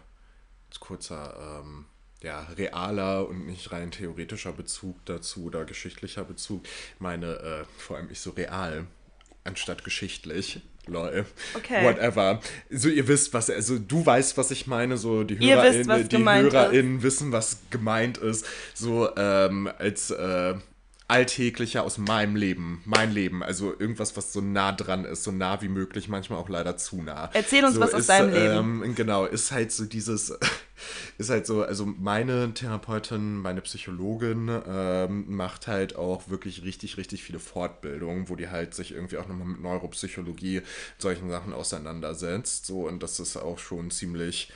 als 0.68 0.80
kurzer, 0.80 1.62
ähm, 1.64 1.86
ja, 2.22 2.40
realer 2.56 3.28
und 3.28 3.46
nicht 3.46 3.72
rein 3.72 3.90
theoretischer 3.90 4.52
Bezug 4.52 5.04
dazu 5.06 5.44
oder 5.44 5.64
geschichtlicher 5.64 6.24
Bezug. 6.24 6.64
Meine, 6.98 7.38
äh, 7.38 7.64
vor 7.78 7.96
allem 7.96 8.10
ich 8.10 8.20
so 8.20 8.30
real 8.30 8.86
anstatt 9.44 9.84
geschichtlich. 9.84 10.60
Lol. 10.86 11.26
Okay. 11.54 11.84
Whatever. 11.84 12.40
So, 12.70 12.88
ihr 12.88 13.08
wisst, 13.08 13.34
was, 13.34 13.50
also 13.50 13.78
du 13.78 14.06
weißt, 14.06 14.38
was 14.38 14.50
ich 14.50 14.66
meine, 14.66 14.96
so 14.96 15.24
die 15.24 15.38
HörerInnen, 15.38 16.08
die 16.08 16.24
HörerInnen 16.24 17.02
wissen, 17.02 17.32
was 17.32 17.58
gemeint 17.70 18.18
ist. 18.18 18.46
So, 18.74 19.08
ähm, 19.16 19.68
als, 19.78 20.10
äh, 20.10 20.54
alltäglicher 21.08 21.84
aus 21.84 21.98
meinem 21.98 22.34
Leben, 22.34 22.82
mein 22.84 23.12
Leben, 23.12 23.42
also 23.42 23.72
irgendwas, 23.78 24.16
was 24.16 24.32
so 24.32 24.40
nah 24.40 24.72
dran 24.72 25.04
ist, 25.04 25.22
so 25.22 25.30
nah 25.30 25.62
wie 25.62 25.68
möglich, 25.68 26.08
manchmal 26.08 26.40
auch 26.40 26.48
leider 26.48 26.76
zu 26.76 27.00
nah. 27.00 27.30
Erzähl 27.32 27.64
uns 27.64 27.74
so 27.74 27.80
was 27.80 27.90
ist, 27.90 27.94
aus 27.94 28.06
deinem 28.06 28.32
Leben. 28.32 28.82
Ähm, 28.82 28.94
genau, 28.96 29.24
ist 29.24 29.52
halt 29.52 29.70
so 29.70 29.84
dieses, 29.84 30.36
ist 31.18 31.30
halt 31.30 31.46
so, 31.46 31.62
also 31.62 31.86
meine 31.86 32.52
Therapeutin, 32.54 33.36
meine 33.36 33.60
Psychologin 33.60 34.50
ähm, 34.66 35.24
macht 35.28 35.68
halt 35.68 35.94
auch 35.94 36.28
wirklich 36.28 36.64
richtig, 36.64 36.96
richtig 36.96 37.22
viele 37.22 37.38
Fortbildungen, 37.38 38.28
wo 38.28 38.34
die 38.34 38.48
halt 38.48 38.74
sich 38.74 38.92
irgendwie 38.92 39.18
auch 39.18 39.28
nochmal 39.28 39.46
mit 39.46 39.60
Neuropsychologie, 39.60 40.62
solchen 40.98 41.30
Sachen 41.30 41.52
auseinandersetzt, 41.52 42.66
so 42.66 42.88
und 42.88 43.00
das 43.02 43.20
ist 43.20 43.36
auch 43.36 43.60
schon 43.60 43.92
ziemlich 43.92 44.50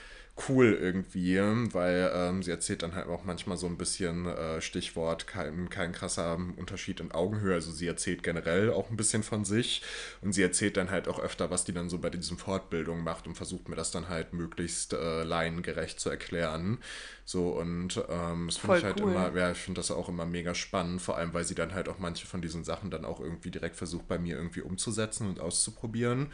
cool 0.49 0.79
irgendwie, 0.81 1.39
weil 1.73 2.11
ähm, 2.15 2.43
sie 2.43 2.51
erzählt 2.51 2.83
dann 2.83 2.95
halt 2.95 3.09
auch 3.09 3.25
manchmal 3.25 3.57
so 3.57 3.67
ein 3.67 3.77
bisschen 3.77 4.27
äh, 4.27 4.61
Stichwort 4.61 5.27
kein, 5.27 5.69
kein 5.69 5.93
krasser 5.93 6.39
Unterschied 6.57 7.01
in 7.01 7.13
Augenhöhe. 7.13 7.55
Also 7.55 7.71
sie 7.71 7.87
erzählt 7.87 8.23
generell 8.23 8.71
auch 8.71 8.91
ein 8.91 8.97
bisschen 8.97 9.23
von 9.23 9.45
sich 9.45 9.83
und 10.21 10.33
sie 10.33 10.43
erzählt 10.43 10.77
dann 10.77 10.91
halt 10.91 11.09
auch 11.09 11.19
öfter, 11.19 11.51
was 11.51 11.65
die 11.65 11.73
dann 11.73 11.89
so 11.89 11.99
bei 11.99 12.11
diesen 12.11 12.39
Fortbildungen 12.39 13.05
macht 13.05 13.27
und 13.27 13.35
versucht 13.35 13.69
mir 13.69 13.77
das 13.77 13.91
dann 13.91 14.09
halt 14.09 14.33
möglichst 14.33 14.93
äh, 14.93 15.23
laiengerecht 15.23 16.01
zu 16.01 16.11
erklären. 16.11 16.79
So 17.25 17.51
und 17.51 18.03
ähm, 18.09 18.47
das 18.49 18.57
finde 18.57 18.79
ich 18.79 18.85
halt 18.85 19.01
cool. 19.01 19.11
immer, 19.11 19.37
ja, 19.37 19.53
ich 19.53 19.59
finde 19.59 19.79
das 19.79 19.91
auch 19.91 20.09
immer 20.09 20.27
mega 20.27 20.55
spannend, 20.55 21.01
vor 21.03 21.17
allem 21.17 21.33
weil 21.35 21.45
sie 21.45 21.55
dann 21.55 21.75
halt 21.75 21.89
auch 21.89 21.99
manche 21.99 22.27
von 22.27 22.43
diesen 22.43 22.65
Sachen 22.65 22.91
dann 22.91 23.05
auch 23.05 23.21
irgendwie 23.21 23.51
direkt 23.51 23.77
versucht 23.77 24.09
bei 24.09 24.19
mir 24.19 24.37
irgendwie 24.37 24.63
umzusetzen 24.63 25.29
und 25.29 25.41
auszuprobieren. 25.41 26.33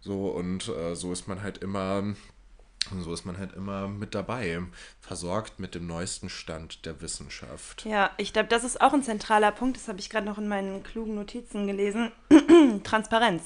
So 0.00 0.30
und 0.30 0.68
äh, 0.68 0.94
so 0.94 1.12
ist 1.12 1.28
man 1.28 1.42
halt 1.42 1.58
immer 1.58 2.14
und 2.90 3.02
so 3.02 3.12
ist 3.12 3.24
man 3.24 3.38
halt 3.38 3.52
immer 3.54 3.88
mit 3.88 4.14
dabei, 4.14 4.60
versorgt 5.00 5.60
mit 5.60 5.74
dem 5.74 5.86
neuesten 5.86 6.28
Stand 6.28 6.86
der 6.86 7.00
Wissenschaft. 7.00 7.84
Ja, 7.84 8.10
ich 8.16 8.32
glaube, 8.32 8.48
das 8.48 8.64
ist 8.64 8.80
auch 8.80 8.92
ein 8.92 9.02
zentraler 9.02 9.52
Punkt, 9.52 9.76
das 9.76 9.88
habe 9.88 10.00
ich 10.00 10.10
gerade 10.10 10.26
noch 10.26 10.38
in 10.38 10.48
meinen 10.48 10.82
klugen 10.82 11.14
Notizen 11.14 11.66
gelesen. 11.66 12.10
Transparenz 12.84 13.44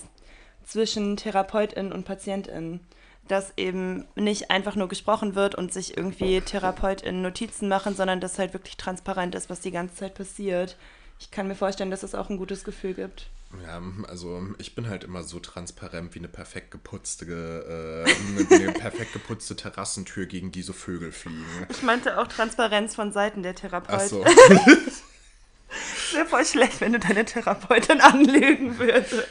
zwischen 0.64 1.16
Therapeutin 1.16 1.92
und 1.92 2.04
Patientin. 2.04 2.80
Dass 3.26 3.54
eben 3.56 4.06
nicht 4.16 4.50
einfach 4.50 4.76
nur 4.76 4.88
gesprochen 4.88 5.34
wird 5.34 5.54
und 5.54 5.72
sich 5.72 5.96
irgendwie 5.96 6.42
Therapeutin 6.42 7.22
Notizen 7.22 7.68
machen, 7.68 7.94
sondern 7.94 8.20
dass 8.20 8.38
halt 8.38 8.52
wirklich 8.52 8.76
transparent 8.76 9.34
ist, 9.34 9.48
was 9.48 9.60
die 9.60 9.70
ganze 9.70 9.94
Zeit 9.94 10.14
passiert. 10.14 10.76
Ich 11.18 11.30
kann 11.30 11.48
mir 11.48 11.54
vorstellen, 11.54 11.90
dass 11.90 12.02
es 12.02 12.14
auch 12.14 12.28
ein 12.28 12.36
gutes 12.36 12.64
Gefühl 12.64 12.92
gibt. 12.92 13.30
Ja, 13.62 13.82
also 14.08 14.42
ich 14.58 14.74
bin 14.74 14.88
halt 14.88 15.04
immer 15.04 15.22
so 15.22 15.38
transparent 15.38 16.14
wie 16.14 16.18
eine 16.18 16.28
perfekt 16.28 16.70
geputzte, 16.70 18.04
äh, 18.06 18.54
eine 18.54 18.72
perfekt 18.72 19.12
geputzte 19.12 19.56
Terrassentür, 19.56 20.26
gegen 20.26 20.52
die 20.52 20.62
so 20.62 20.72
Vögel 20.72 21.12
fliegen. 21.12 21.44
Ich 21.68 21.82
meinte 21.82 22.18
auch 22.18 22.26
Transparenz 22.26 22.94
von 22.94 23.12
Seiten 23.12 23.42
der 23.42 23.54
Therapeutin. 23.54 23.96
Ach 23.96 24.08
so. 24.08 24.24
Wäre 26.12 26.26
voll 26.26 26.44
schlecht, 26.44 26.80
wenn 26.80 26.92
du 26.92 26.98
deine 26.98 27.24
Therapeutin 27.24 28.00
anlügen 28.00 28.78
würdest. 28.78 29.14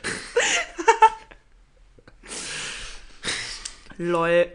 Lol. 3.98 4.52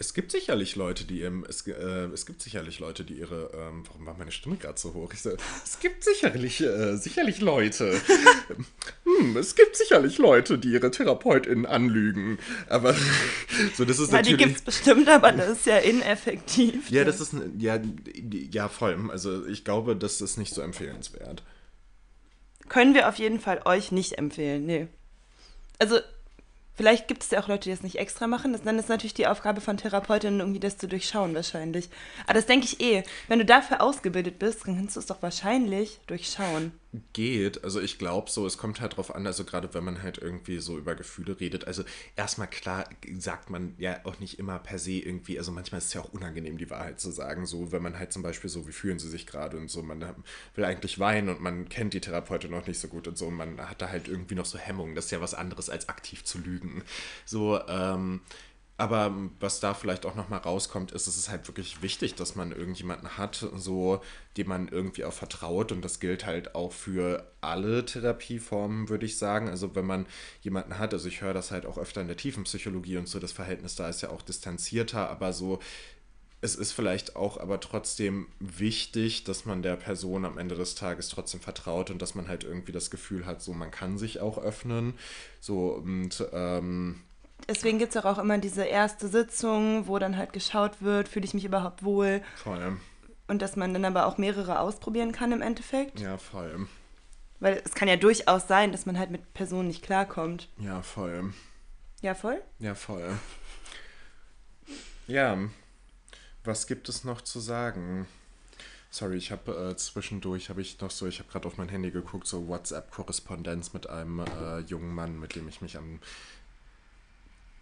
Es 0.00 0.14
gibt 0.14 0.30
sicherlich 0.30 0.76
Leute, 0.76 1.04
die 1.04 1.22
im, 1.22 1.44
es, 1.48 1.66
äh, 1.66 1.72
es 2.14 2.24
gibt 2.24 2.40
sicherlich 2.40 2.78
Leute, 2.78 3.02
die 3.02 3.14
ihre, 3.14 3.50
ähm, 3.52 3.82
warum 3.88 4.06
war 4.06 4.16
meine 4.16 4.30
Stimme 4.30 4.56
gerade 4.56 4.78
so 4.78 4.94
hoch? 4.94 5.12
Ich 5.12 5.22
so, 5.22 5.30
es 5.64 5.80
gibt 5.80 6.04
sicherlich, 6.04 6.60
äh, 6.60 6.96
sicherlich 6.96 7.40
Leute. 7.40 8.00
hm, 9.04 9.36
es 9.36 9.56
gibt 9.56 9.74
sicherlich 9.74 10.18
Leute, 10.18 10.56
die 10.56 10.68
ihre 10.68 10.92
TherapeutInnen 10.92 11.66
anlügen. 11.66 12.38
Aber 12.68 12.94
so, 13.74 13.84
das 13.84 13.98
ist 13.98 14.12
ja, 14.12 14.18
natürlich. 14.18 14.38
die 14.38 14.44
gibt 14.44 14.58
es 14.58 14.62
bestimmt, 14.62 15.08
aber 15.08 15.32
das 15.32 15.50
ist 15.50 15.66
ja 15.66 15.78
ineffektiv. 15.78 16.90
Ja, 16.90 17.02
das 17.02 17.20
ist, 17.20 17.34
ja, 17.58 17.80
ja, 18.52 18.68
voll. 18.68 19.10
Also 19.10 19.46
ich 19.46 19.64
glaube, 19.64 19.96
das 19.96 20.20
ist 20.20 20.36
nicht 20.36 20.54
so 20.54 20.62
empfehlenswert. 20.62 21.42
Können 22.68 22.94
wir 22.94 23.08
auf 23.08 23.16
jeden 23.16 23.40
Fall 23.40 23.62
euch 23.64 23.90
nicht 23.90 24.16
empfehlen, 24.16 24.64
nee. 24.64 24.86
Also 25.80 25.98
Vielleicht 26.78 27.08
gibt 27.08 27.24
es 27.24 27.30
ja 27.32 27.40
auch 27.40 27.48
Leute, 27.48 27.64
die 27.64 27.70
das 27.70 27.82
nicht 27.82 27.98
extra 27.98 28.28
machen. 28.28 28.52
Das, 28.52 28.62
dann 28.62 28.78
ist 28.78 28.88
natürlich 28.88 29.12
die 29.12 29.26
Aufgabe 29.26 29.60
von 29.60 29.76
Therapeutinnen, 29.76 30.38
irgendwie 30.38 30.60
das 30.60 30.78
zu 30.78 30.86
durchschauen 30.86 31.34
wahrscheinlich. 31.34 31.88
Aber 32.24 32.34
das 32.34 32.46
denke 32.46 32.66
ich 32.66 32.80
eh. 32.80 33.02
Wenn 33.26 33.40
du 33.40 33.44
dafür 33.44 33.82
ausgebildet 33.82 34.38
bist, 34.38 34.64
dann 34.64 34.76
kannst 34.76 34.94
du 34.94 35.00
es 35.00 35.06
doch 35.06 35.20
wahrscheinlich 35.20 35.98
durchschauen 36.06 36.70
geht. 37.12 37.64
Also 37.64 37.80
ich 37.80 37.98
glaube 37.98 38.30
so, 38.30 38.46
es 38.46 38.56
kommt 38.56 38.80
halt 38.80 38.96
drauf 38.96 39.14
an, 39.14 39.26
also 39.26 39.44
gerade 39.44 39.72
wenn 39.74 39.84
man 39.84 40.02
halt 40.02 40.18
irgendwie 40.18 40.58
so 40.58 40.78
über 40.78 40.94
Gefühle 40.94 41.38
redet. 41.38 41.66
Also 41.66 41.84
erstmal 42.16 42.48
klar 42.48 42.88
sagt 43.18 43.50
man 43.50 43.74
ja 43.78 44.00
auch 44.04 44.18
nicht 44.20 44.38
immer 44.38 44.58
per 44.58 44.78
se 44.78 44.92
irgendwie, 44.92 45.38
also 45.38 45.52
manchmal 45.52 45.78
ist 45.78 45.88
es 45.88 45.94
ja 45.94 46.00
auch 46.00 46.12
unangenehm, 46.12 46.56
die 46.56 46.70
Wahrheit 46.70 46.98
zu 46.98 47.10
sagen. 47.10 47.44
So, 47.44 47.72
wenn 47.72 47.82
man 47.82 47.98
halt 47.98 48.12
zum 48.12 48.22
Beispiel 48.22 48.48
so, 48.48 48.66
wie 48.66 48.72
fühlen 48.72 48.98
sie 48.98 49.10
sich 49.10 49.26
gerade 49.26 49.58
und 49.58 49.70
so, 49.70 49.82
man 49.82 50.02
will 50.54 50.64
eigentlich 50.64 50.98
weinen 50.98 51.28
und 51.28 51.40
man 51.40 51.68
kennt 51.68 51.92
die 51.92 52.00
Therapeutin 52.00 52.50
noch 52.50 52.66
nicht 52.66 52.80
so 52.80 52.88
gut 52.88 53.06
und 53.06 53.18
so 53.18 53.26
und 53.26 53.34
man 53.34 53.60
hat 53.68 53.82
da 53.82 53.90
halt 53.90 54.08
irgendwie 54.08 54.34
noch 54.34 54.46
so 54.46 54.58
Hemmungen. 54.58 54.94
Das 54.94 55.06
ist 55.06 55.10
ja 55.10 55.20
was 55.20 55.34
anderes 55.34 55.68
als 55.68 55.88
aktiv 55.90 56.24
zu 56.24 56.38
lügen. 56.38 56.82
So, 57.26 57.60
ähm, 57.68 58.20
aber 58.78 59.12
was 59.40 59.58
da 59.58 59.74
vielleicht 59.74 60.06
auch 60.06 60.14
nochmal 60.14 60.38
rauskommt, 60.38 60.92
ist, 60.92 61.08
es 61.08 61.18
ist 61.18 61.28
halt 61.28 61.48
wirklich 61.48 61.82
wichtig, 61.82 62.14
dass 62.14 62.36
man 62.36 62.52
irgendjemanden 62.52 63.18
hat, 63.18 63.44
so, 63.56 64.00
dem 64.36 64.46
man 64.46 64.68
irgendwie 64.68 65.04
auch 65.04 65.12
vertraut. 65.12 65.72
Und 65.72 65.84
das 65.84 65.98
gilt 65.98 66.24
halt 66.24 66.54
auch 66.54 66.72
für 66.72 67.28
alle 67.40 67.84
Therapieformen, 67.84 68.88
würde 68.88 69.04
ich 69.04 69.18
sagen. 69.18 69.48
Also 69.48 69.74
wenn 69.74 69.84
man 69.84 70.06
jemanden 70.42 70.78
hat, 70.78 70.94
also 70.94 71.08
ich 71.08 71.22
höre 71.22 71.34
das 71.34 71.50
halt 71.50 71.66
auch 71.66 71.76
öfter 71.76 72.00
in 72.00 72.06
der 72.06 72.16
tiefen 72.16 72.44
Psychologie 72.44 72.98
und 72.98 73.08
so, 73.08 73.18
das 73.18 73.32
Verhältnis 73.32 73.74
da 73.74 73.88
ist 73.88 74.00
ja 74.00 74.10
auch 74.10 74.22
distanzierter, 74.22 75.10
aber 75.10 75.32
so, 75.32 75.58
es 76.40 76.54
ist 76.54 76.70
vielleicht 76.70 77.16
auch 77.16 77.36
aber 77.36 77.58
trotzdem 77.58 78.28
wichtig, 78.38 79.24
dass 79.24 79.44
man 79.44 79.62
der 79.62 79.74
Person 79.74 80.24
am 80.24 80.38
Ende 80.38 80.54
des 80.54 80.76
Tages 80.76 81.08
trotzdem 81.08 81.40
vertraut 81.40 81.90
und 81.90 82.00
dass 82.00 82.14
man 82.14 82.28
halt 82.28 82.44
irgendwie 82.44 82.70
das 82.70 82.90
Gefühl 82.90 83.26
hat, 83.26 83.42
so 83.42 83.52
man 83.54 83.72
kann 83.72 83.98
sich 83.98 84.20
auch 84.20 84.38
öffnen. 84.38 84.94
So 85.40 85.70
und 85.74 86.24
ähm, 86.32 87.00
Deswegen 87.46 87.78
gibt 87.78 87.94
es 87.94 88.04
auch 88.04 88.18
immer 88.18 88.38
diese 88.38 88.64
erste 88.64 89.08
Sitzung, 89.08 89.86
wo 89.86 89.98
dann 89.98 90.16
halt 90.16 90.32
geschaut 90.32 90.82
wird, 90.82 91.08
fühle 91.08 91.24
ich 91.24 91.34
mich 91.34 91.44
überhaupt 91.44 91.84
wohl. 91.84 92.22
Vor 92.36 92.54
allem. 92.54 92.80
Und 93.26 93.42
dass 93.42 93.56
man 93.56 93.72
dann 93.72 93.84
aber 93.84 94.06
auch 94.06 94.18
mehrere 94.18 94.58
ausprobieren 94.60 95.12
kann 95.12 95.32
im 95.32 95.42
Endeffekt. 95.42 96.00
Ja, 96.00 96.16
voll. 96.16 96.66
Weil 97.40 97.62
es 97.64 97.74
kann 97.74 97.88
ja 97.88 97.96
durchaus 97.96 98.48
sein, 98.48 98.72
dass 98.72 98.86
man 98.86 98.98
halt 98.98 99.10
mit 99.10 99.32
Personen 99.34 99.68
nicht 99.68 99.82
klarkommt. 99.82 100.48
Ja, 100.58 100.82
voll. 100.82 101.32
Ja, 102.00 102.14
voll. 102.14 102.40
Ja, 102.58 102.74
voll. 102.74 103.16
Ja, 105.06 105.38
was 106.44 106.66
gibt 106.66 106.88
es 106.88 107.04
noch 107.04 107.20
zu 107.20 107.40
sagen? 107.40 108.06
Sorry, 108.90 109.16
ich 109.16 109.30
habe 109.30 109.70
äh, 109.72 109.76
zwischendurch 109.76 110.48
habe 110.48 110.62
ich 110.62 110.80
noch 110.80 110.90
so, 110.90 111.06
ich 111.06 111.18
habe 111.18 111.30
gerade 111.30 111.46
auf 111.46 111.58
mein 111.58 111.68
Handy 111.68 111.90
geguckt, 111.90 112.26
so 112.26 112.48
WhatsApp-Korrespondenz 112.48 113.74
mit 113.74 113.88
einem 113.88 114.20
äh, 114.20 114.60
jungen 114.60 114.94
Mann, 114.94 115.20
mit 115.20 115.34
dem 115.34 115.46
ich 115.46 115.60
mich 115.60 115.76
am 115.76 116.00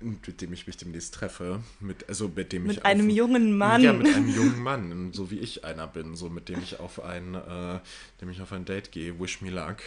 mit 0.01 0.41
dem 0.41 0.53
ich 0.53 0.67
mich 0.67 0.77
demnächst 0.77 1.15
treffe, 1.15 1.63
mit 1.81 2.09
also 2.09 2.29
mit 2.29 2.53
dem 2.53 2.65
Mit 2.65 2.79
ich 2.79 2.85
einem 2.85 3.09
auf, 3.09 3.17
jungen 3.17 3.57
Mann. 3.57 3.83
Ja, 3.83 3.93
mit 3.93 4.15
einem 4.15 4.29
jungen 4.29 4.59
Mann, 4.63 5.13
so 5.13 5.31
wie 5.31 5.39
ich 5.39 5.65
einer 5.65 5.87
bin, 5.87 6.17
so 6.17 6.29
mit 6.29 6.49
dem 6.49 6.63
ich 6.63 6.79
auf 6.81 7.03
ein, 7.03 7.35
äh, 7.35 7.79
dem 8.21 8.31
ich 8.31 8.41
auf 8.43 8.53
ein 8.53 8.65
Date 8.65 8.93
gehe. 8.93 9.19
Wish 9.19 9.41
me 9.41 9.51
luck. 9.51 9.79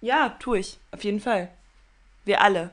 Ja, 0.00 0.30
tue 0.40 0.58
ich. 0.58 0.78
Auf 0.90 1.04
jeden 1.04 1.20
Fall. 1.20 1.50
Wir 2.24 2.42
alle. 2.42 2.70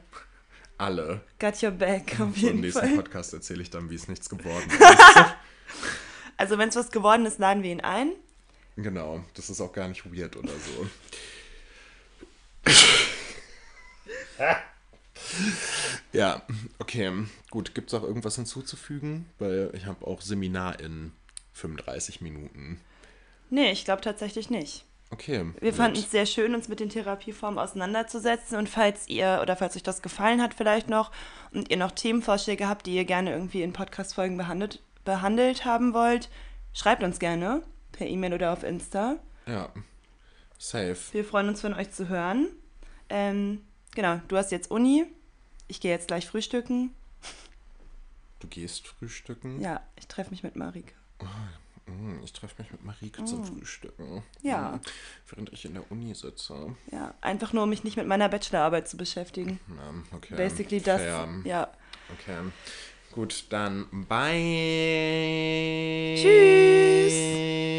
Alle. 0.78 1.22
Got 1.40 1.62
your 1.62 1.72
back, 1.72 2.14
auf 2.20 2.20
Im 2.20 2.34
jeden 2.36 2.60
nächsten 2.62 2.80
Fall. 2.80 2.96
Podcast 2.96 3.34
erzähle 3.34 3.62
ich 3.62 3.70
dann, 3.70 3.90
wie 3.90 3.96
es 3.96 4.08
nichts 4.08 4.30
geworden 4.30 4.66
ist. 4.70 4.82
Also, 6.38 6.58
wenn 6.58 6.70
es 6.70 6.76
was 6.76 6.92
geworden 6.92 7.26
ist, 7.26 7.40
laden 7.40 7.62
wir 7.62 7.72
ihn 7.72 7.82
ein. 7.82 8.14
genau, 8.78 9.24
das 9.36 9.50
ist 9.50 9.62
auch 9.62 9.74
gar 9.74 9.88
nicht 9.88 10.06
weird 10.12 10.36
oder 10.38 10.50
so. 10.50 10.90
ja, 16.14 16.42
okay, 16.80 17.12
gut. 17.50 17.74
Gibt 17.76 17.92
es 17.92 18.00
auch 18.00 18.04
irgendwas 18.04 18.36
hinzuzufügen? 18.36 19.26
Weil 19.40 19.72
ich 19.74 19.86
habe 19.86 20.06
auch 20.06 20.22
Seminar 20.22 20.80
in 20.80 21.12
35 21.54 22.22
Minuten. 22.22 22.80
Nee, 23.50 23.72
ich 23.72 23.86
glaube 23.86 24.02
tatsächlich 24.02 24.50
nicht. 24.50 24.86
Okay. 25.12 25.46
Wir 25.60 25.74
fanden 25.74 26.00
es 26.00 26.10
sehr 26.10 26.26
schön, 26.26 26.56
uns 26.56 26.70
mit 26.70 26.80
den 26.80 26.90
Therapieformen 26.90 27.60
auseinanderzusetzen. 27.60 28.58
Und 28.58 28.70
falls 28.70 29.10
ihr 29.10 29.40
oder 29.42 29.58
falls 29.58 29.76
euch 29.76 29.84
das 29.84 30.02
gefallen 30.02 30.42
hat, 30.42 30.54
vielleicht 30.54 30.90
noch, 30.90 31.12
und 31.52 31.70
ihr 31.70 31.76
noch 31.76 31.92
Themenvorschläge 31.92 32.68
habt, 32.68 32.86
die 32.86 32.96
ihr 32.96 33.04
gerne 33.04 33.34
irgendwie 33.34 33.62
in 33.62 33.74
Podcast-Folgen 33.74 34.38
behandelt, 34.38 34.82
behandelt 35.04 35.66
haben 35.66 35.94
wollt, 35.94 36.30
schreibt 36.74 37.04
uns 37.04 37.20
gerne 37.20 37.62
per 37.92 38.08
E-Mail 38.08 38.34
oder 38.34 38.54
auf 38.54 38.64
Insta. 38.64 39.18
Ja, 39.48 39.70
safe. 40.58 40.98
Wir 41.12 41.26
freuen 41.26 41.50
uns 41.50 41.60
von 41.60 41.74
euch 41.74 41.92
zu 41.92 42.08
hören. 42.08 42.48
Ähm, 43.10 43.62
genau, 43.94 44.22
du 44.30 44.38
hast 44.38 44.52
jetzt 44.54 44.72
Uni. 44.72 45.06
Ich 45.72 45.80
gehe 45.80 45.90
jetzt 45.92 46.10
gleich 46.10 46.28
frühstücken. 46.28 46.94
Du 48.42 48.48
gehst 48.50 48.88
frühstücken? 48.90 49.62
Ja, 49.62 49.80
ich 49.96 50.06
treffe 50.06 50.32
mich 50.32 50.44
mit 50.44 50.58
Marike. 50.58 50.94
Mm, 51.86 52.22
Ich 52.26 52.34
treffe 52.34 52.62
mich 52.62 52.72
mit 52.74 52.84
Marike 52.84 53.24
zum 53.24 53.46
Frühstücken. 53.46 54.22
Ja. 54.42 54.74
Mm, 54.74 54.82
Während 55.30 55.54
ich 55.54 55.64
in 55.64 55.76
der 55.76 55.90
Uni 55.90 56.14
sitze. 56.14 56.76
Ja, 56.92 57.14
einfach 57.22 57.54
nur, 57.54 57.64
um 57.64 57.70
mich 57.70 57.86
nicht 57.86 57.96
mit 57.96 58.06
meiner 58.06 58.28
Bachelorarbeit 58.28 58.90
zu 58.90 58.98
beschäftigen. 58.98 59.62
Ja, 59.70 59.94
okay. 60.18 60.36
Basically 60.36 60.82
das. 60.82 61.00
Fair. 61.00 61.30
Ja. 61.46 61.70
Okay. 62.20 62.38
Gut, 63.14 63.46
dann 63.50 63.88
bye. 64.10 64.28
Tschüss. 66.18 67.72